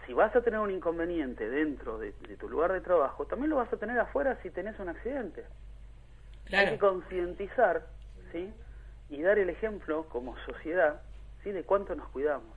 si 0.07 0.15
vas 0.15 0.35
a 0.35 0.43
tener 0.43 0.59
un 0.61 0.71
inconveniente 0.71 1.49
dentro 1.49 1.99
de, 1.99 2.13
de 2.13 2.37
tu 2.37 2.49
lugar 2.49 2.73
de 2.73 2.81
trabajo, 2.81 3.27
también 3.27 3.51
lo 3.51 3.57
vas 3.57 3.73
a 3.73 3.77
tener 3.77 3.99
afuera 3.99 4.39
si 4.43 4.51
tenés 4.51 4.79
un 4.79 4.89
accidente. 4.89 5.45
Hay 6.53 6.69
que 6.69 6.79
Claro, 6.79 6.79
concientizar, 6.79 7.87
¿sí? 8.33 8.53
Y 9.11 9.23
dar 9.23 9.39
el 9.39 9.51
ejemplo 9.51 10.09
como 10.09 10.37
sociedad, 10.47 11.03
¿sí? 11.43 11.53
De 11.53 11.65
cuánto 11.65 11.95
nos 11.95 12.09
cuidamos. 12.09 12.57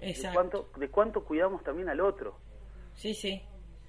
De 0.00 0.10
exacto. 0.10 0.34
cuánto, 0.34 0.70
de 0.78 0.90
cuánto 0.90 1.24
cuidamos 1.24 1.62
también 1.64 1.88
al 1.88 2.00
otro, 2.00 2.38
Sí, 2.94 3.14
sí. 3.14 3.42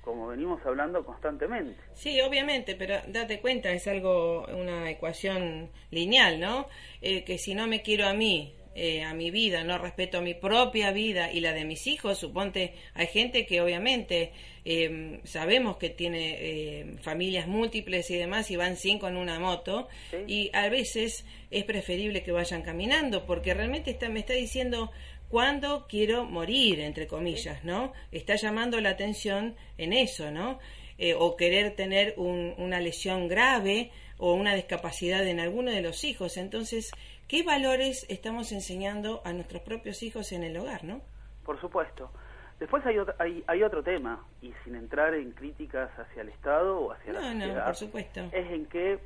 Como 0.07 0.27
venimos 0.27 0.65
hablando 0.65 1.03
constantemente. 1.05 1.75
Sí, 1.93 2.21
obviamente, 2.21 2.75
pero 2.75 2.95
date 3.07 3.41
cuenta, 3.41 3.71
es 3.73 3.85
algo, 3.87 4.45
una 4.45 4.89
ecuación 4.89 5.69
lineal, 5.91 6.39
¿no? 6.39 6.67
Eh, 7.01 7.25
que 7.25 7.37
si 7.37 7.53
no 7.53 7.67
me 7.67 7.81
quiero 7.81 8.07
a 8.07 8.13
mí, 8.13 8.53
eh, 8.73 9.03
a 9.03 9.13
mi 9.13 9.31
vida, 9.31 9.63
no 9.65 9.77
respeto 9.77 10.21
mi 10.21 10.33
propia 10.33 10.91
vida 10.91 11.31
y 11.31 11.41
la 11.41 11.51
de 11.51 11.65
mis 11.65 11.87
hijos, 11.87 12.19
suponte, 12.19 12.73
hay 12.93 13.07
gente 13.07 13.45
que 13.45 13.59
obviamente 13.59 14.31
eh, 14.63 15.19
sabemos 15.23 15.77
que 15.77 15.89
tiene 15.89 16.35
eh, 16.39 16.95
familias 17.01 17.47
múltiples 17.47 18.09
y 18.11 18.15
demás 18.17 18.49
y 18.51 18.55
van 18.55 18.77
cinco 18.77 19.07
en 19.07 19.17
una 19.17 19.39
moto 19.39 19.87
Sí. 20.11 20.17
y 20.27 20.49
a 20.53 20.69
veces 20.69 21.25
es 21.51 21.63
preferible 21.63 22.21
que 22.23 22.31
vayan 22.31 22.61
caminando 22.61 23.25
porque 23.25 23.53
realmente 23.53 23.89
está, 23.91 24.09
me 24.09 24.19
está 24.19 24.33
diciendo 24.33 24.91
cuándo 25.29 25.85
quiero 25.87 26.25
morir, 26.25 26.79
entre 26.79 27.07
comillas, 27.07 27.63
¿no? 27.63 27.93
Está 28.11 28.35
llamando 28.35 28.79
la 28.81 28.89
atención 28.91 29.55
en 29.77 29.93
eso, 29.93 30.31
¿no? 30.31 30.59
Eh, 30.97 31.13
o 31.17 31.35
querer 31.35 31.75
tener 31.75 32.13
un- 32.17 32.55
una 32.57 32.79
lesión 32.79 33.27
grave 33.27 33.91
o 34.17 34.33
una 34.33 34.55
discapacidad 34.55 35.25
en 35.27 35.39
alguno 35.39 35.69
de 35.71 35.81
los 35.81 36.03
hijos. 36.03 36.37
Entonces, 36.37 36.91
¿qué 37.27 37.43
valores 37.43 38.05
estamos 38.09 38.51
enseñando 38.51 39.21
a 39.23 39.31
nuestros 39.33 39.61
propios 39.61 40.01
hijos 40.01 40.31
en 40.31 40.43
el 40.43 40.57
hogar, 40.57 40.83
no? 40.83 41.01
Por 41.45 41.59
supuesto. 41.61 42.11
Después 42.59 42.83
hay 42.87 42.97
otro, 42.97 43.13
hay, 43.19 43.43
hay 43.45 43.61
otro 43.61 43.83
tema, 43.83 44.25
y 44.41 44.51
sin 44.63 44.73
entrar 44.75 45.13
en 45.13 45.31
críticas 45.33 45.91
hacia 45.99 46.23
el 46.23 46.29
Estado 46.29 46.79
o 46.79 46.91
hacia 46.91 47.13
la 47.13 47.21
No, 47.21 47.33
no, 47.35 47.39
sociedad, 47.41 47.65
por 47.65 47.75
supuesto. 47.75 48.21
es 48.31 48.51
en 48.51 48.65
que, 48.65 48.97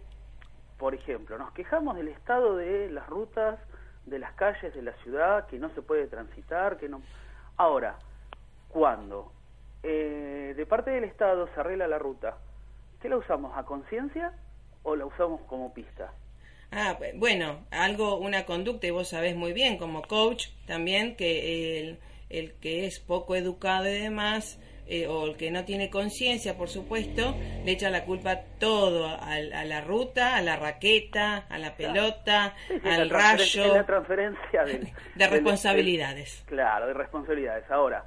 por 0.77 0.95
ejemplo, 0.95 1.37
nos 1.37 1.51
quejamos 1.51 1.97
del 1.97 2.07
estado 2.07 2.55
de 2.55 2.89
las 2.89 3.05
rutas, 3.07 3.59
de 4.11 4.19
las 4.19 4.33
calles 4.33 4.73
de 4.75 4.81
la 4.83 4.93
ciudad, 5.03 5.47
que 5.47 5.57
no 5.57 5.69
se 5.73 5.81
puede 5.81 6.05
transitar, 6.07 6.77
que 6.77 6.87
no... 6.87 7.01
Ahora, 7.57 7.95
cuando 8.69 9.31
eh, 9.81 10.53
de 10.55 10.65
parte 10.67 10.91
del 10.91 11.05
Estado 11.05 11.47
se 11.53 11.59
arregla 11.59 11.87
la 11.87 11.97
ruta, 11.97 12.37
¿qué 13.01 13.09
la 13.09 13.17
usamos 13.17 13.57
a 13.57 13.63
conciencia 13.63 14.31
o 14.83 14.95
la 14.95 15.05
usamos 15.05 15.41
como 15.47 15.73
pista? 15.73 16.11
Ah, 16.71 16.97
bu- 16.99 17.17
bueno, 17.19 17.65
algo, 17.71 18.17
una 18.17 18.45
conducta, 18.45 18.87
y 18.87 18.91
vos 18.91 19.09
sabés 19.09 19.35
muy 19.35 19.53
bien, 19.53 19.77
como 19.77 20.01
coach 20.03 20.47
también, 20.67 21.15
que 21.15 21.79
el, 21.79 21.99
el 22.29 22.53
que 22.61 22.85
es 22.85 22.99
poco 22.99 23.35
educado 23.35 23.87
y 23.89 23.99
demás, 23.99 24.59
eh, 24.93 25.07
o 25.07 25.25
el 25.25 25.37
que 25.37 25.49
no 25.51 25.63
tiene 25.63 25.89
conciencia, 25.89 26.57
por 26.57 26.67
supuesto, 26.67 27.33
le 27.63 27.71
echa 27.71 27.89
la 27.89 28.03
culpa 28.03 28.41
todo 28.59 29.07
al- 29.07 29.53
a, 29.53 29.63
la 29.63 29.79
ruta, 29.81 30.35
a 30.35 30.41
la 30.41 30.57
raqueta, 30.57 31.45
a 31.49 31.57
la 31.57 31.75
pelota, 31.77 32.53
Sí, 32.67 32.73
sí, 32.83 32.89
al 32.89 33.07
la 33.07 33.13
rayo, 33.17 33.63
es 33.65 33.73
la 33.73 33.85
transferencia 33.85 34.63
del- 34.65 34.89
de 35.15 35.27
responsabilidades. 35.27 36.39
del- 36.45 36.55
claro, 36.57 36.87
de 36.87 36.93
responsabilidades. 36.93 37.71
Ahora, 37.71 38.03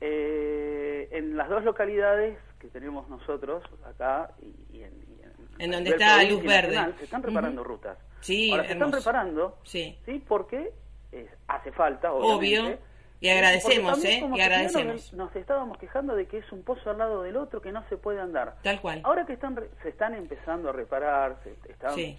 eh, 0.00 1.08
en 1.12 1.36
las 1.36 1.48
dos 1.48 1.64
localidades 1.64 2.38
que 2.58 2.68
tenemos 2.68 3.08
nosotros 3.08 3.62
acá 3.84 4.30
y, 4.40 4.76
y 4.78 4.82
en, 4.84 4.92
y 4.92 5.62
En 5.62 5.72
a 5.72 5.76
donde 5.76 5.90
está 5.90 6.22
luz 6.24 6.42
verde. 6.42 6.68
nacional, 6.74 6.94
se 6.98 7.04
están 7.04 7.22
reparando 7.22 7.60
Ujú. 7.62 7.70
rutas. 7.70 7.98
Sí, 8.20 8.50
Ahora 8.50 8.62
se 8.64 8.72
están 8.72 8.88
hermoso. 8.88 8.98
reparando, 9.10 9.58
Sí. 9.64 9.98
sí, 10.06 10.22
porque 10.28 10.70
eh, 11.12 11.28
hace 11.48 11.72
falta, 11.72 12.12
Obvio. 12.12 12.78
Y 13.20 13.28
agradecemos, 13.28 14.02
¿eh? 14.04 14.22
Y 14.34 14.40
agradecemos. 14.40 15.12
Nos, 15.12 15.36
estábamos 15.36 15.76
quejando 15.78 16.14
de 16.16 16.26
que 16.26 16.38
es 16.38 16.52
un 16.52 16.62
pozo 16.62 16.90
al 16.90 16.98
lado 16.98 17.22
del 17.22 17.36
otro 17.36 17.60
que 17.60 17.70
no 17.70 17.86
se 17.88 17.96
puede 17.98 18.18
andar. 18.20 18.56
Tal 18.62 18.80
cual. 18.80 19.02
Ahora 19.04 19.26
que 19.26 19.34
están 19.34 19.58
se 19.82 19.90
están 19.90 20.14
empezando 20.14 20.70
a 20.70 20.72
reparar, 20.72 21.36
se 21.44 21.52
están, 21.70 21.94
Sí, 21.94 22.18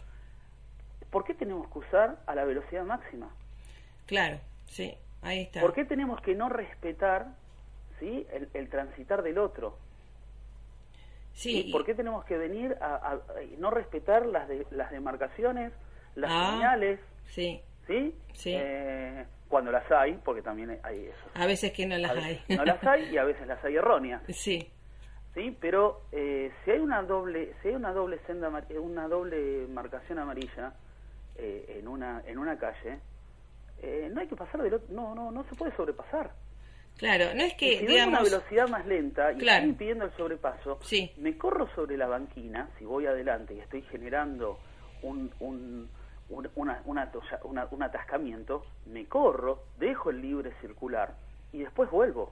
¿por 1.10 1.24
qué 1.24 1.34
tenemos 1.34 1.68
que 1.72 1.80
usar 1.80 2.18
a 2.28 2.36
la 2.36 2.46
velocidad 2.46 2.84
máxima? 2.84 3.30
claro, 4.06 4.40
sí, 4.68 4.96
ahí 5.24 5.42
está. 5.42 5.62
¿Por 5.62 5.74
qué 5.74 5.86
tenemos 5.86 6.22
que 6.22 6.36
no 6.36 6.50
respetar 6.50 7.28
¿sí? 8.00 8.28
el, 8.32 8.50
el 8.54 8.70
transitar 8.70 9.24
del 9.24 9.38
otro? 9.40 9.78
Sí, 11.34 11.64
¿Sí? 11.64 11.72
¿Por 11.72 11.86
qué 11.86 11.96
tenemos 11.96 12.26
que 12.26 12.38
venir 12.38 12.78
a, 12.82 12.96
a- 12.96 13.14
a 13.14 13.20
no 13.58 13.72
respetar 13.72 14.26
las, 14.26 14.48
de- 14.48 14.68
las 14.70 14.92
demarcaciones, 14.92 15.72
las 16.16 16.30
Ah. 16.32 16.52
señales? 16.54 17.00
sí, 17.28 17.62
¿sí? 17.88 18.14
Sí. 18.34 18.54
Eh, 18.56 19.26
cuando 19.52 19.72
las 19.72 19.90
hay, 19.92 20.14
porque 20.26 20.42
también 20.42 20.80
hay 20.82 21.06
eso. 21.06 21.30
a 21.36 21.46
veces 21.46 21.72
que 21.74 21.86
no 21.86 21.96
las 21.98 22.18
hay. 22.18 22.42
no 22.50 22.66
las 22.66 22.84
hay 22.84 23.10
y 23.14 23.18
a 23.20 23.24
veces 23.24 23.46
las 23.46 23.64
hay 23.64 23.76
erróneas. 23.76 24.24
sí, 24.30 24.68
Sí, 25.36 25.56
pero 25.62 26.02
eh, 26.12 26.52
si 26.66 26.72
hay 26.72 26.80
una 26.80 27.04
doble, 27.04 27.54
si 27.62 27.70
hay 27.70 27.76
una 27.76 27.94
doble 27.94 28.20
senda, 28.28 28.50
eh, 28.70 28.78
una 28.80 29.08
doble 29.08 29.66
marcación 29.70 30.20
amarilla 30.20 30.74
eh, 31.38 31.78
en 31.80 31.88
una 31.88 32.22
en 32.26 32.38
una 32.38 32.58
calle, 32.58 33.00
eh, 33.82 34.10
no 34.12 34.20
hay 34.20 34.28
que 34.28 34.36
pasar 34.36 34.62
del 34.62 34.74
otro, 34.74 34.88
no, 34.94 35.16
no, 35.16 35.32
no 35.32 35.44
se 35.46 35.56
puede 35.56 35.74
sobrepasar. 35.78 36.32
claro, 36.98 37.34
no 37.34 37.44
es 37.44 37.54
Y 37.54 37.58
que, 37.58 37.80
si 37.80 37.86
voy 37.86 37.98
a 38.00 38.08
una 38.08 38.20
digamos, 38.20 38.24
velocidad 38.32 38.68
más 38.68 38.86
lenta 38.86 39.32
y 39.32 39.38
Claro. 39.38 39.58
estoy 39.60 39.70
impidiendo 39.70 40.06
el 40.06 40.12
sobrepaso, 40.18 40.80
Sí. 40.82 41.12
me 41.18 41.38
corro 41.38 41.66
sobre 41.76 41.96
la 41.96 42.08
banquina, 42.08 42.70
si 42.78 42.84
voy 42.84 43.06
adelante 43.06 43.54
y 43.56 43.60
estoy 43.60 43.84
generando 43.84 44.60
un, 45.02 45.32
un, 45.40 45.90
una, 46.56 46.82
una 46.86 47.12
una- 47.44 47.68
un 47.72 47.84
atascamiento, 47.84 48.66
me 48.86 49.06
corro, 49.06 49.64
dejo 49.78 50.10
el 50.10 50.22
libre 50.22 50.52
circular 50.62 51.16
y 51.54 51.60
después 51.60 51.90
vuelvo. 51.92 52.32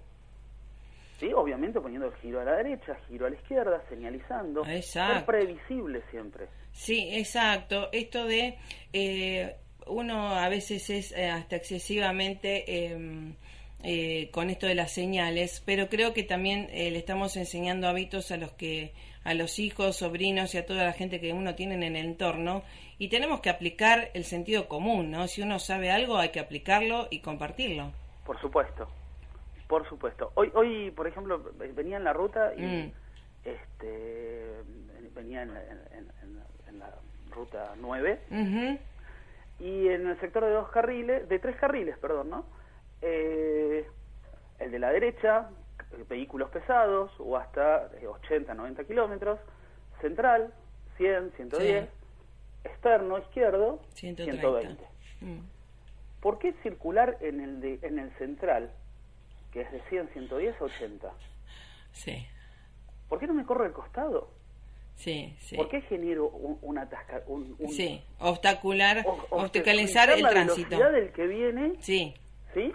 ¿Sí? 1.20 1.34
Obviamente 1.34 1.82
poniendo 1.82 2.08
el 2.08 2.14
giro 2.16 2.40
a 2.40 2.46
la 2.46 2.56
derecha, 2.56 2.96
giro 3.10 3.26
a 3.26 3.30
la 3.30 3.36
izquierda, 3.36 3.84
señalizando. 3.90 4.66
Exacto. 4.66 5.16
Ser 5.16 5.26
previsible 5.26 6.02
siempre. 6.12 6.48
Sí, 6.72 7.10
exacto. 7.12 7.90
Esto 7.92 8.26
de 8.26 8.58
eh, 8.94 9.56
uno 9.88 10.30
a 10.36 10.48
veces 10.48 10.90
es 10.90 11.12
eh, 11.12 11.28
hasta 11.30 11.58
excesivamente 11.58 12.64
eh, 12.94 13.34
eh, 13.84 14.30
con 14.32 14.50
esto 14.50 14.66
de 14.68 14.76
las 14.76 14.92
señales, 14.94 15.62
pero 15.66 15.90
creo 15.90 16.14
que 16.14 16.24
también 16.24 16.70
eh, 16.72 16.90
le 16.90 17.00
estamos 17.00 17.36
enseñando 17.36 17.88
hábitos 17.90 18.32
a 18.32 18.38
los 18.38 18.52
que 18.54 18.94
a 19.23 19.34
los 19.34 19.60
hijos, 19.60 19.97
sobrinos 19.97 20.53
y 20.55 20.58
a 20.58 20.65
toda 20.65 20.84
la 20.86 20.93
gente 20.93 21.19
que 21.19 21.34
uno 21.34 21.55
tiene 21.55 21.75
en 21.75 21.84
el 21.84 21.95
entorno 21.97 22.63
y 22.97 23.10
tenemos 23.10 23.41
que 23.41 23.49
aplicar 23.49 24.10
el 24.13 24.23
sentido 24.23 24.67
común, 24.67 25.12
¿no? 25.12 25.27
Si 25.27 25.41
uno 25.41 25.60
sabe 25.60 25.91
algo 25.91 26.17
hay 26.17 26.29
que 26.29 26.39
aplicarlo 26.39 27.08
y 27.10 27.19
compartirlo. 27.19 27.91
Por 28.25 28.39
supuesto. 28.41 28.88
Por 29.67 29.88
supuesto. 29.88 30.32
Hoy, 30.36 30.51
hoy 30.55 30.91
por 30.91 31.08
ejemplo, 31.08 31.43
venía 31.75 31.97
en 31.97 32.03
la 32.03 32.13
ruta 32.13 32.53
y 32.58 32.62
Mm. 32.62 32.91
este 33.45 34.53
venía 35.13 35.41
en 35.43 35.53
la, 35.53 35.62
en- 35.63 36.12
en- 36.23 36.41
en 36.69 36.79
la 36.79 36.93
ruta 37.32 37.73
9 37.79 38.19
Ujú. 38.32 38.79
y 39.60 39.88
en 39.89 40.08
el 40.08 40.19
sector 40.19 40.43
de 40.45 40.51
dos 40.51 40.69
carriles, 40.69 41.27
de 41.27 41.39
tres 41.39 41.55
carriles, 41.58 41.97
perdón, 41.99 42.29
¿no? 42.29 42.45
Eh, 43.01 43.86
el 44.60 44.71
de 44.71 44.79
la 44.79 44.91
derecha, 44.91 45.49
vehículos 46.08 46.49
pesados 46.49 47.12
o 47.19 47.38
hasta 47.38 47.89
eh, 48.02 48.08
80, 48.08 48.54
90 48.54 48.84
kilómetros, 48.86 49.39
central, 50.02 50.54
100, 50.97 51.32
110, 51.36 51.89
externo, 52.63 53.17
izquierdo, 53.19 53.80
130. 53.93 54.41
120. 54.41 54.84
Mm. 55.21 55.39
¿Por 56.21 56.39
qué 56.39 56.54
circular 56.63 57.17
en 57.21 57.39
el, 57.41 57.62
de, 57.62 57.80
en 57.82 57.99
el 57.99 58.12
central, 58.17 58.71
que 59.52 59.62
es 59.62 59.71
de 59.71 59.82
100, 59.89 60.10
110 60.10 60.60
a 60.62 60.63
80? 60.65 61.12
Sí, 61.93 62.25
¿Por 63.08 63.19
qué 63.19 63.25
no 63.28 63.34
me 63.34 63.45
corro 63.45 63.65
al 63.65 63.73
costado? 63.73 64.30
sí, 64.95 65.36
sí. 65.39 65.56
¿Por 65.56 65.69
qué 65.69 65.82
genero 65.82 66.28
un, 66.30 66.60
un 66.62 66.78
atasca, 66.78 67.23
un, 67.28 67.56
un- 67.58 67.69
Sí, 67.71 68.04
obstacular, 68.19 69.04
obstaculizar 69.30 70.10
el 70.12 70.21
la 70.21 70.30
tránsito. 70.30 70.69
velocidad 70.69 70.91
del 70.91 71.12
que 71.13 71.25
viene, 71.28 71.73
Sí, 71.80 72.13
¿sí? 72.54 72.71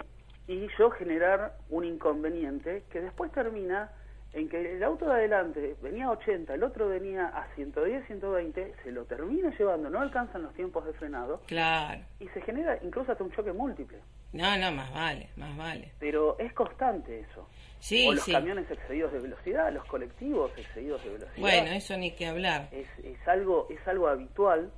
Y 0.46 0.68
yo 0.78 0.90
generar 0.90 1.56
un 1.70 1.84
inconveniente 1.84 2.84
que 2.90 3.00
después 3.00 3.32
termina 3.32 3.90
en 4.34 4.48
que 4.48 4.76
el 4.76 4.82
auto 4.82 5.06
de 5.06 5.12
adelante 5.12 5.76
venía 5.80 6.06
a 6.06 6.10
80, 6.10 6.54
el 6.54 6.64
otro 6.64 6.88
venía 6.88 7.26
a 7.26 7.46
110, 7.54 8.06
120, 8.06 8.74
se 8.82 8.90
lo 8.90 9.04
termina 9.04 9.56
llevando, 9.56 9.88
no 9.88 10.00
alcanzan 10.00 10.42
los 10.42 10.52
tiempos 10.54 10.84
de 10.84 10.92
frenado. 10.94 11.40
Claro. 11.46 12.02
Y 12.18 12.28
se 12.28 12.40
genera 12.42 12.78
incluso 12.82 13.12
hasta 13.12 13.22
un 13.22 13.30
choque 13.30 13.52
múltiple. 13.52 13.98
No, 14.32 14.58
no, 14.58 14.72
más 14.72 14.92
vale, 14.92 15.28
más 15.36 15.56
vale. 15.56 15.92
Pero 16.00 16.36
es 16.40 16.52
constante 16.52 17.20
eso. 17.20 17.48
Sí, 17.78 18.08
o 18.08 18.14
los 18.14 18.24
sí. 18.24 18.32
camiones 18.32 18.68
excedidos 18.68 19.12
de 19.12 19.20
velocidad, 19.20 19.72
los 19.72 19.84
colectivos 19.84 20.50
excedidos 20.56 21.04
de 21.04 21.10
velocidad. 21.10 21.40
Bueno, 21.40 21.70
eso 21.70 21.96
ni 21.96 22.10
que 22.10 22.26
hablar. 22.26 22.68
es, 22.72 22.88
es 23.04 23.28
algo 23.28 23.68
es 23.70 23.86
algo 23.86 24.08
habitual 24.08 24.72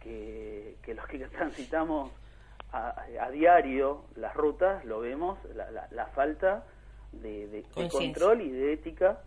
que, 0.00 0.76
que 0.82 0.94
los 0.94 1.06
que 1.06 1.18
transitamos 1.18 2.10
a, 2.72 3.04
a 3.20 3.30
diario 3.30 4.04
las 4.16 4.34
rutas 4.34 4.84
lo 4.84 5.00
vemos 5.00 5.38
la, 5.54 5.70
la, 5.70 5.88
la 5.90 6.06
falta 6.06 6.64
de, 7.12 7.46
de- 7.48 7.64
control 7.88 8.40
y 8.42 8.50
de 8.50 8.72
ética 8.74 9.20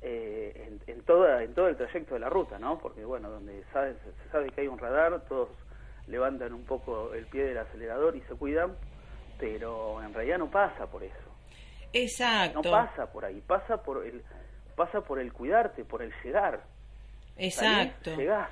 eh, 0.00 0.68
en, 0.86 0.92
en 0.92 1.02
toda 1.04 1.42
en 1.44 1.54
todo 1.54 1.68
el 1.68 1.76
trayecto 1.76 2.14
de 2.14 2.20
la 2.20 2.28
ruta 2.28 2.58
no 2.58 2.78
porque 2.78 3.04
bueno 3.04 3.30
donde 3.30 3.62
sabe, 3.72 3.94
se 4.24 4.30
sabe 4.30 4.50
que 4.50 4.62
hay 4.62 4.66
un 4.68 4.78
radar 4.78 5.20
todos 5.28 5.48
levantan 6.08 6.52
un 6.52 6.64
poco 6.64 7.14
el 7.14 7.26
pie 7.26 7.44
del 7.44 7.58
acelerador 7.58 8.16
y 8.16 8.20
se 8.22 8.34
cuidan 8.34 8.74
pero 9.38 10.02
en 10.02 10.12
realidad 10.12 10.38
no 10.38 10.50
pasa 10.50 10.86
por 10.86 11.04
eso 11.04 11.14
Exacto. 11.92 12.60
no 12.64 12.70
pasa 12.70 13.06
por 13.12 13.24
ahí 13.24 13.40
pasa 13.46 13.76
por 13.82 14.04
el 14.04 14.22
pasa 14.74 15.00
por 15.02 15.20
el 15.20 15.32
cuidarte 15.32 15.84
por 15.84 16.02
el 16.02 16.12
llegar 16.24 16.62
Exacto. 17.36 18.14
Llegás. 18.16 18.50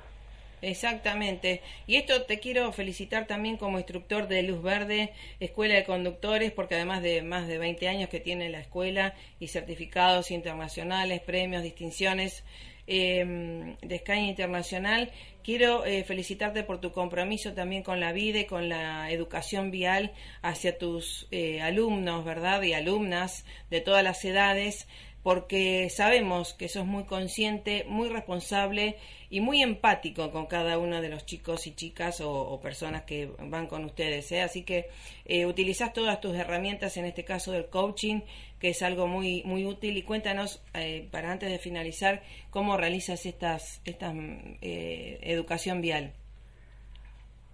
Exactamente. 0.61 1.61
Y 1.87 1.95
esto 1.95 2.23
te 2.23 2.39
quiero 2.39 2.71
felicitar 2.71 3.25
también 3.25 3.57
como 3.57 3.79
instructor 3.79 4.27
de 4.27 4.43
Luz 4.43 4.61
Verde, 4.61 5.11
Escuela 5.39 5.75
de 5.75 5.83
Conductores, 5.83 6.51
porque 6.51 6.75
además 6.75 7.01
de 7.01 7.21
más 7.23 7.47
de 7.47 7.57
20 7.57 7.87
años 7.87 8.09
que 8.09 8.19
tiene 8.19 8.49
la 8.49 8.59
escuela 8.59 9.15
y 9.39 9.47
certificados 9.47 10.29
internacionales, 10.29 11.21
premios, 11.21 11.63
distinciones 11.63 12.43
eh, 12.87 13.75
de 13.81 13.97
Sky 13.99 14.19
Internacional, 14.19 15.11
quiero 15.43 15.85
eh, 15.85 16.03
felicitarte 16.03 16.63
por 16.63 16.79
tu 16.79 16.91
compromiso 16.91 17.53
también 17.53 17.83
con 17.83 17.99
la 17.99 18.11
vida 18.11 18.39
y 18.39 18.45
con 18.45 18.69
la 18.69 19.11
educación 19.11 19.71
vial 19.71 20.11
hacia 20.41 20.77
tus 20.77 21.27
eh, 21.31 21.61
alumnos, 21.61 22.25
¿verdad? 22.25 22.61
Y 22.63 22.73
alumnas 22.73 23.45
de 23.69 23.81
todas 23.81 24.03
las 24.03 24.23
edades 24.25 24.87
porque 25.23 25.89
sabemos 25.89 26.53
que 26.53 26.67
sos 26.67 26.85
muy 26.85 27.05
consciente, 27.05 27.85
muy 27.87 28.09
responsable 28.09 28.97
y 29.29 29.39
muy 29.39 29.61
empático 29.61 30.31
con 30.31 30.47
cada 30.47 30.77
uno 30.77 30.99
de 31.01 31.09
los 31.09 31.25
chicos 31.25 31.67
y 31.67 31.75
chicas 31.75 32.21
o, 32.21 32.31
o 32.31 32.59
personas 32.59 33.03
que 33.03 33.31
van 33.39 33.67
con 33.67 33.85
ustedes. 33.85 34.31
¿eh? 34.31 34.41
Así 34.41 34.63
que 34.63 34.89
eh, 35.25 35.45
utilizás 35.45 35.93
todas 35.93 36.19
tus 36.19 36.35
herramientas, 36.35 36.97
en 36.97 37.05
este 37.05 37.23
caso 37.23 37.51
del 37.51 37.69
coaching, 37.69 38.21
que 38.59 38.69
es 38.69 38.81
algo 38.81 39.07
muy 39.07 39.43
muy 39.45 39.65
útil. 39.65 39.95
Y 39.95 40.03
cuéntanos, 40.03 40.63
eh, 40.73 41.07
para 41.11 41.31
antes 41.31 41.49
de 41.49 41.59
finalizar, 41.59 42.23
cómo 42.49 42.75
realizas 42.77 43.25
estas, 43.25 43.81
estas 43.85 44.13
eh, 44.61 45.19
educación 45.21 45.81
vial. 45.81 46.13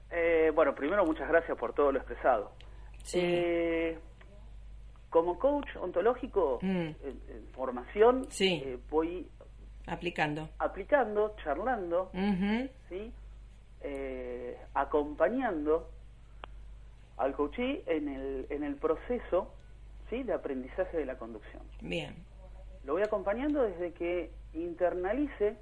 Eh, 0.10 0.52
bueno, 0.56 0.74
primero 0.74 1.06
muchas 1.06 1.28
gracias 1.28 1.58
por 1.58 1.74
todo 1.74 1.92
lo 1.92 2.00
expresado. 2.00 2.52
Sí. 3.04 3.20
Eh, 5.08 5.10
como 5.10 5.40
coach 5.40 5.68
ontológico, 5.78 6.60
Mm. 6.62 6.68
en, 6.68 6.96
en 7.30 7.48
formación, 7.54 8.26
Sí. 8.30 8.62
eh, 8.66 8.78
voy 8.90 9.28
Aplicando. 9.88 10.50
aplicando, 10.60 11.34
charlando. 11.44 12.12
¿sí? 12.90 13.12
Eh, 13.82 14.58
acompañando 14.74 15.90
al 17.18 17.34
coachí 17.34 17.82
en 17.86 18.10
el, 18.10 18.48
en 18.50 18.64
el 18.64 18.76
proceso 18.76 19.54
¿sí? 20.10 20.24
de 20.24 20.34
aprendizaje 20.34 20.98
de 20.98 21.06
la 21.06 21.18
conducción. 21.18 21.64
Bien. 21.82 22.16
Lo 22.84 22.94
voy 22.94 23.04
acompañando 23.04 23.64
desde 23.64 23.94
que 23.94 24.32
internalice 24.54 25.56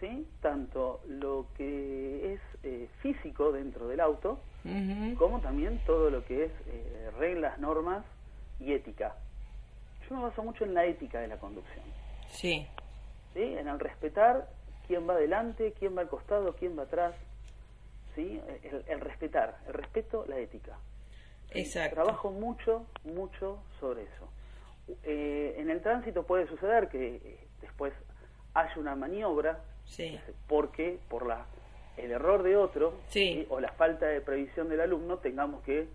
¿sí? 0.00 0.26
tanto 0.40 1.00
lo 1.08 1.46
que 1.56 2.34
es 2.34 2.40
eh, 2.62 2.88
físico 3.02 3.52
dentro 3.52 3.88
del 3.88 4.00
auto, 4.00 4.40
como 5.18 5.40
también 5.40 5.80
todo 5.86 6.10
lo 6.10 6.24
que 6.24 6.44
es 6.44 6.52
eh, 6.66 7.10
reglas, 7.18 7.58
normas 7.58 8.04
y 8.60 8.72
ética. 8.72 9.14
Yo 10.08 10.16
me 10.16 10.22
baso 10.22 10.42
mucho 10.42 10.64
en 10.64 10.74
la 10.74 10.84
ética 10.84 11.20
de 11.20 11.28
la 11.28 11.36
conducción, 11.38 11.84
Sí. 12.30 12.66
¿sí? 13.34 13.42
en 13.42 13.68
el 13.68 13.78
respetar 13.80 14.48
quién 14.86 15.08
va 15.08 15.14
adelante, 15.14 15.72
quién 15.78 15.96
va 15.96 16.02
al 16.02 16.08
costado, 16.08 16.54
quién 16.56 16.78
va 16.78 16.82
atrás, 16.84 17.14
¿sí? 18.14 18.40
el, 18.64 18.84
el 18.86 19.00
respetar, 19.00 19.56
el 19.66 19.74
respeto, 19.74 20.24
la 20.28 20.38
ética. 20.38 20.76
¿sí? 21.52 21.60
Exacto. 21.60 21.94
Trabajo 21.96 22.30
mucho, 22.30 22.86
mucho 23.04 23.62
sobre 23.78 24.02
eso. 24.02 24.28
Eh, 25.04 25.54
en 25.58 25.70
el 25.70 25.80
tránsito 25.82 26.24
puede 26.24 26.46
suceder 26.48 26.88
que 26.88 27.16
eh, 27.16 27.46
después 27.60 27.92
haya 28.54 28.74
una 28.76 28.96
maniobra 28.96 29.60
Sí. 29.84 30.18
porque 30.48 30.98
por 31.08 31.26
la 31.26 31.46
el 31.96 32.12
error 32.12 32.42
de 32.42 32.56
otro 32.56 32.94
Sí. 33.08 33.34
¿sí? 33.42 33.46
o 33.50 33.60
la 33.60 33.72
falta 33.72 34.06
de 34.06 34.20
previsión 34.20 34.68
del 34.68 34.80
alumno 34.80 35.18
tengamos 35.18 35.62
que 35.64 35.88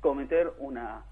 cometer 0.00 0.52
una, 0.58 1.04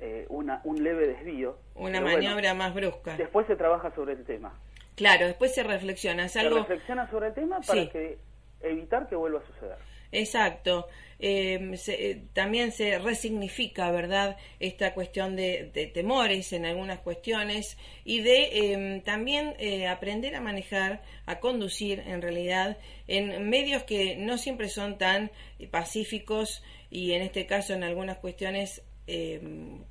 eh, 0.00 0.26
una 0.28 0.60
un 0.64 0.82
leve 0.82 1.06
desvío. 1.08 1.58
Una 1.74 1.92
Pero 1.98 2.02
bueno, 2.04 2.16
maniobra 2.18 2.54
más 2.54 2.74
brusca. 2.74 3.16
después 3.16 3.46
se 3.46 3.56
trabaja 3.56 3.94
sobre 3.94 4.12
el 4.14 4.24
tema. 4.24 4.58
Claro, 4.94 5.26
después 5.26 5.54
se 5.54 5.62
reflexiona. 5.62 6.24
Es 6.26 6.32
Se 6.32 6.48
reflexiona 6.48 7.08
sobre 7.10 7.28
el 7.28 7.34
tema 7.34 7.60
para 7.60 7.82
Sí. 7.82 7.88
que 7.90 8.18
evitar 8.62 9.08
que 9.08 9.14
vuelva 9.16 9.38
a 9.40 9.46
suceder. 9.46 9.76
Exacto. 10.10 10.88
Eh, 11.20 11.76
se- 11.76 12.10
eh, 12.10 12.22
también 12.32 12.70
se 12.72 12.98
resignifica, 12.98 13.90
¿verdad?, 13.90 14.36
esta 14.60 14.94
cuestión 14.94 15.34
de, 15.36 15.70
de 15.74 15.86
temores 15.86 16.52
en 16.52 16.64
algunas 16.64 17.00
cuestiones 17.00 17.76
y 18.04 18.20
de 18.22 18.48
eh, 18.72 19.02
también 19.04 19.54
eh, 19.58 19.86
aprender 19.88 20.34
a 20.36 20.40
manejar, 20.40 21.02
a 21.26 21.40
conducir 21.40 22.00
en 22.06 22.22
realidad 22.22 22.78
en 23.08 23.50
medios 23.50 23.82
que 23.82 24.16
no 24.16 24.38
siempre 24.38 24.68
son 24.68 24.96
tan 24.96 25.30
pacíficos 25.70 26.62
y 26.90 27.12
en 27.12 27.22
este 27.22 27.46
caso 27.46 27.74
en 27.74 27.82
algunas 27.84 28.18
cuestiones 28.18 28.82
eh, 29.10 29.40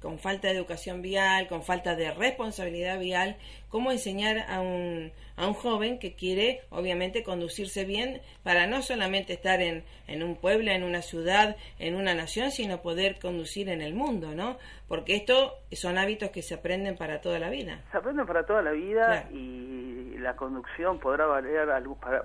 con 0.02 0.20
falta 0.20 0.48
de 0.48 0.54
educación 0.56 1.02
vial, 1.02 1.48
con 1.48 1.64
falta 1.64 1.96
de 1.96 2.12
responsabilidad 2.14 3.00
vial, 3.00 3.36
cómo 3.68 3.92
enseñar 3.92 4.46
a 4.48 4.62
un, 4.62 5.12
a 5.36 5.48
un 5.48 5.54
joven 5.56 5.98
que 5.98 6.14
quiere, 6.14 6.62
obviamente, 6.70 7.24
conducirse 7.24 7.84
bien 7.84 8.22
para 8.44 8.68
no 8.68 8.82
solamente 8.84 9.34
estar 9.34 9.60
en, 9.62 9.84
en 10.08 10.22
un 10.24 10.36
pueblo, 10.36 10.72
en 10.72 10.84
una 10.84 11.02
ciudad, 11.02 11.58
en 11.80 11.96
una 11.96 12.14
nación, 12.14 12.52
sino 12.52 12.82
poder 12.82 13.18
conducir 13.20 13.70
en 13.70 13.82
el 13.82 13.94
mundo, 13.96 14.36
¿no? 14.36 14.58
Porque 14.88 15.16
esto 15.16 15.56
son 15.72 15.98
hábitos 15.98 16.30
que 16.30 16.42
se 16.44 16.54
aprenden 16.54 16.96
para 16.96 17.20
toda 17.20 17.40
la 17.40 17.50
vida. 17.50 17.82
Se 17.92 17.98
aprende 17.98 18.24
para 18.26 18.46
toda 18.46 18.62
la 18.62 18.72
vida 18.72 19.24
Claro. 19.24 19.36
y 19.36 20.16
la 20.20 20.36
conducción 20.36 21.00
podrá 21.00 21.26
variar, 21.26 21.68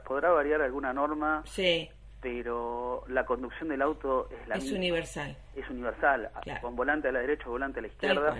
podrá 0.07 0.31
variar 0.31 0.61
alguna 0.61 0.92
norma, 0.92 1.42
Sí, 1.46 1.88
pero 2.22 3.04
la 3.08 3.26
conducción 3.26 3.68
del 3.68 3.82
auto 3.82 4.28
es 4.30 4.48
la 4.48 4.54
es 4.54 4.62
misma. 4.62 4.78
universal. 4.78 5.37
es 5.56 5.68
universal. 5.68 6.30
Claro. 6.42 6.61
Con 6.62 6.76
volante 6.76 7.08
a 7.08 7.12
la 7.12 7.18
derecha 7.18 7.44
o 7.48 7.50
volante 7.50 7.80
a 7.80 7.82
la 7.82 7.88
izquierda 7.88 8.35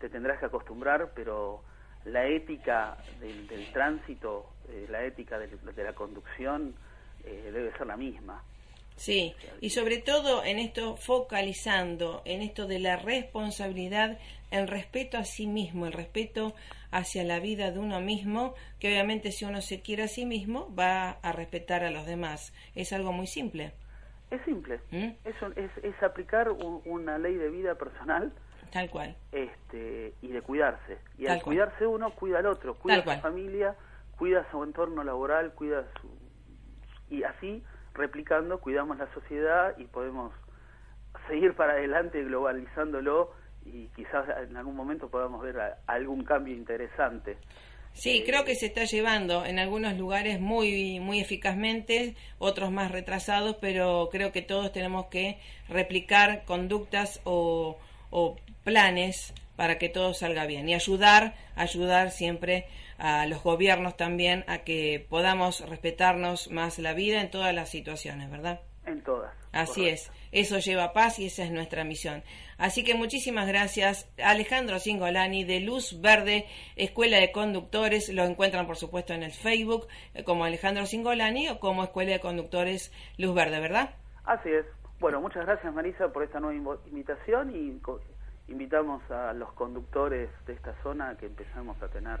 te 0.00 0.08
tendrás 0.08 0.38
que 0.40 0.46
acostumbrar, 0.46 1.12
pero 1.14 1.62
la 2.06 2.26
ética 2.26 2.96
del, 3.20 3.46
del 3.46 3.70
tránsito, 3.72 4.46
eh, 4.68 4.86
la 4.90 5.04
ética 5.04 5.38
del- 5.38 5.58
de, 5.74 5.84
la 5.84 5.92
conducción 5.92 6.74
eh, 7.24 7.50
debe 7.52 7.72
ser 7.76 7.86
la 7.86 7.96
misma. 7.96 8.42
Sí, 8.96 9.34
y 9.60 9.70
sobre 9.70 9.98
todo 9.98 10.42
en 10.42 10.58
esto 10.58 10.96
focalizando 10.96 12.22
en 12.24 12.40
esto 12.40 12.66
de 12.66 12.78
la 12.78 12.96
responsabilidad, 12.96 14.18
el 14.50 14.68
respeto 14.68 15.18
a 15.18 15.24
sí 15.24 15.46
mismo, 15.46 15.86
el 15.86 15.92
respeto 15.92 16.54
hacia 16.90 17.22
la 17.24 17.38
vida 17.40 17.70
de 17.72 17.78
uno 17.78 18.00
mismo, 18.00 18.54
que 18.80 18.88
obviamente 18.88 19.32
si 19.32 19.44
uno 19.44 19.60
se 19.60 19.80
quiere 19.82 20.04
a 20.04 20.08
sí 20.08 20.24
mismo 20.24 20.74
va 20.74 21.10
a 21.10 21.32
respetar 21.32 21.84
a 21.84 21.90
los 21.90 22.06
demás. 22.06 22.54
Es 22.74 22.92
algo 22.92 23.12
muy 23.12 23.26
simple. 23.26 23.72
Es 24.30 24.40
simple. 24.44 24.80
¿Mm? 24.90 25.10
Es, 25.24 25.42
un- 25.42 25.52
es, 25.56 25.70
es 25.84 26.02
aplicar 26.02 26.50
un- 26.50 26.80
una 26.86 27.18
ley 27.18 27.34
de 27.34 27.50
vida 27.50 27.74
personal 27.74 28.32
Tal 28.72 28.88
cual. 28.88 29.14
este, 29.32 30.14
y 30.22 30.28
de 30.28 30.40
cuidarse. 30.42 30.98
Y 31.18 31.24
Tal 31.26 31.36
al 31.36 31.42
cual. 31.42 31.54
cuidarse 31.56 31.86
uno, 31.86 32.10
cuida 32.12 32.38
al 32.38 32.46
otro, 32.46 32.74
cuida 32.76 32.94
Tal 32.94 33.00
a 33.02 33.04
cual. 33.04 33.16
su 33.16 33.22
familia, 33.22 33.74
cuida 34.16 34.50
su 34.50 34.64
entorno 34.64 35.04
laboral, 35.04 35.52
cuida 35.52 35.84
su... 36.00 36.08
Y 37.14 37.22
así, 37.24 37.62
replicando, 37.96 38.60
cuidamos 38.60 38.98
la 38.98 39.12
sociedad 39.14 39.74
y 39.78 39.84
podemos 39.84 40.32
seguir 41.28 41.54
para 41.54 41.72
adelante 41.72 42.22
globalizándolo 42.22 43.32
y 43.64 43.86
quizás 43.96 44.24
en 44.48 44.56
algún 44.56 44.76
momento 44.76 45.08
podamos 45.08 45.42
ver 45.42 45.58
a- 45.60 45.78
algún 45.86 46.24
cambio 46.24 46.54
interesante. 46.54 47.36
Sí, 47.94 48.18
Eh, 48.18 48.24
creo 48.26 48.44
que 48.44 48.54
se 48.54 48.66
está 48.66 48.84
llevando 48.84 49.44
en 49.46 49.58
algunos 49.58 49.96
lugares 49.96 50.38
muy 50.40 51.00
muy 51.00 51.18
eficazmente, 51.20 52.14
otros 52.38 52.70
más 52.70 52.90
retrasados, 52.92 53.56
pero 53.60 54.08
creo 54.12 54.32
que 54.32 54.42
todos 54.42 54.70
tenemos 54.72 55.06
que 55.06 55.38
replicar 55.68 56.44
conductas 56.44 57.20
o, 57.24 57.78
o 58.10 58.36
planes 58.64 59.32
para 59.56 59.78
que 59.78 59.88
todo 59.88 60.12
salga 60.12 60.44
bien 60.44 60.68
y 60.68 60.74
ayudar, 60.74 61.34
ayudar 61.56 62.10
siempre 62.10 62.66
a 62.98 63.26
los 63.26 63.42
gobiernos 63.42 63.96
también 63.96 64.44
a 64.48 64.58
que 64.58 65.06
podamos 65.08 65.68
respetarnos 65.68 66.50
más 66.50 66.78
la 66.78 66.94
vida 66.94 67.20
en 67.20 67.30
todas 67.30 67.54
las 67.54 67.68
situaciones, 67.70 68.30
¿verdad? 68.30 68.60
En 68.84 69.02
todas. 69.02 69.34
Así 69.52 69.88
es, 69.88 70.12
eso 70.32 70.58
lleva 70.58 70.92
paz 70.92 71.18
y 71.18 71.26
esa 71.26 71.44
es 71.44 71.50
nuestra 71.50 71.82
misión. 71.82 72.22
Así 72.58 72.84
que 72.84 72.94
muchísimas 72.94 73.48
gracias, 73.48 74.08
Alejandro 74.22 74.78
Singolani 74.78 75.44
de 75.44 75.60
Luz 75.60 76.00
Verde, 76.00 76.46
Escuela 76.76 77.18
de 77.18 77.32
Conductores. 77.32 78.08
Lo 78.10 78.24
encuentran, 78.24 78.66
por 78.66 78.76
supuesto, 78.76 79.12
en 79.12 79.22
el 79.22 79.32
Facebook 79.32 79.88
eh, 80.14 80.24
como 80.24 80.44
Alejandro 80.44 80.86
Singolani 80.86 81.48
o 81.48 81.58
como 81.58 81.84
Escuela 81.84 82.12
de 82.12 82.20
Conductores 82.20 82.92
Luz 83.18 83.34
Verde, 83.34 83.60
¿verdad? 83.60 83.94
Así 84.24 84.50
es. 84.50 84.66
Bueno, 85.00 85.20
muchas 85.20 85.44
gracias, 85.44 85.72
Marisa, 85.74 86.08
por 86.08 86.22
esta 86.22 86.40
nueva 86.40 86.78
invitación 86.86 87.54
y 87.54 87.80
invitamos 88.48 89.02
a 89.10 89.32
los 89.32 89.52
conductores 89.52 90.30
de 90.46 90.54
esta 90.54 90.74
zona 90.82 91.10
a 91.10 91.16
que 91.16 91.26
empezamos 91.26 91.80
a 91.82 91.88
tener 91.88 92.20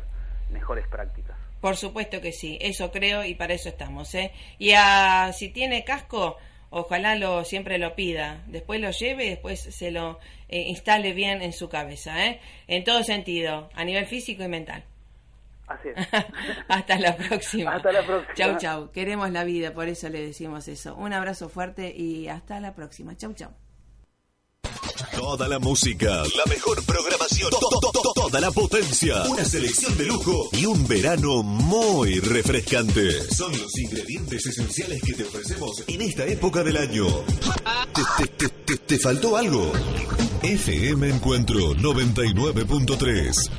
mejores 0.50 0.86
prácticas. 0.88 1.36
Por 1.60 1.76
supuesto 1.76 2.20
que 2.20 2.32
sí, 2.32 2.58
eso 2.60 2.92
creo 2.92 3.24
y 3.24 3.34
para 3.34 3.54
eso 3.54 3.68
estamos. 3.68 4.14
¿eh? 4.14 4.32
Y 4.58 4.72
a, 4.72 5.32
si 5.32 5.48
tiene 5.48 5.84
casco, 5.84 6.36
ojalá 6.70 7.16
lo 7.16 7.44
siempre 7.44 7.78
lo 7.78 7.94
pida, 7.94 8.42
después 8.46 8.80
lo 8.80 8.90
lleve 8.90 9.26
y 9.26 9.30
después 9.30 9.60
se 9.60 9.90
lo 9.90 10.18
eh, 10.48 10.60
instale 10.62 11.12
bien 11.12 11.42
en 11.42 11.52
su 11.52 11.68
cabeza, 11.68 12.26
¿eh? 12.26 12.40
en 12.68 12.84
todo 12.84 13.02
sentido, 13.02 13.70
a 13.74 13.84
nivel 13.84 14.06
físico 14.06 14.44
y 14.44 14.48
mental. 14.48 14.84
Así 15.66 15.88
es. 15.88 16.08
Hasta 16.68 16.98
la 16.98 17.16
próxima. 17.16 17.74
Hasta 17.74 17.90
la 17.90 18.02
próxima. 18.02 18.34
Chau, 18.34 18.58
chau. 18.58 18.92
Queremos 18.92 19.30
la 19.30 19.42
vida, 19.42 19.72
por 19.72 19.88
eso 19.88 20.08
le 20.08 20.20
decimos 20.20 20.68
eso. 20.68 20.94
Un 20.94 21.12
abrazo 21.12 21.48
fuerte 21.48 21.92
y 21.92 22.28
hasta 22.28 22.60
la 22.60 22.74
próxima. 22.74 23.16
Chau, 23.16 23.32
chau. 23.32 23.50
Toda 25.14 25.48
la 25.48 25.58
música, 25.58 26.08
la 26.08 26.44
mejor 26.48 26.82
programación, 26.84 27.50
toda 28.14 28.40
la 28.40 28.50
potencia, 28.50 29.24
una 29.24 29.44
selección 29.44 29.96
de 29.98 30.06
lujo 30.06 30.48
y 30.52 30.64
un 30.64 30.86
verano 30.86 31.42
muy 31.42 32.18
refrescante. 32.20 33.34
Son 33.34 33.52
los 33.52 33.76
ingredientes 33.78 34.46
esenciales 34.46 35.02
que 35.02 35.12
te 35.12 35.24
ofrecemos 35.24 35.82
en 35.86 36.00
esta 36.00 36.24
época 36.24 36.62
del 36.62 36.76
año. 36.78 37.06
¿Te, 38.38 38.78
te 38.78 38.98
faltó 38.98 39.36
algo? 39.36 39.70
FM 40.42 41.08
Encuentro 41.08 41.74
99.3 41.74 43.50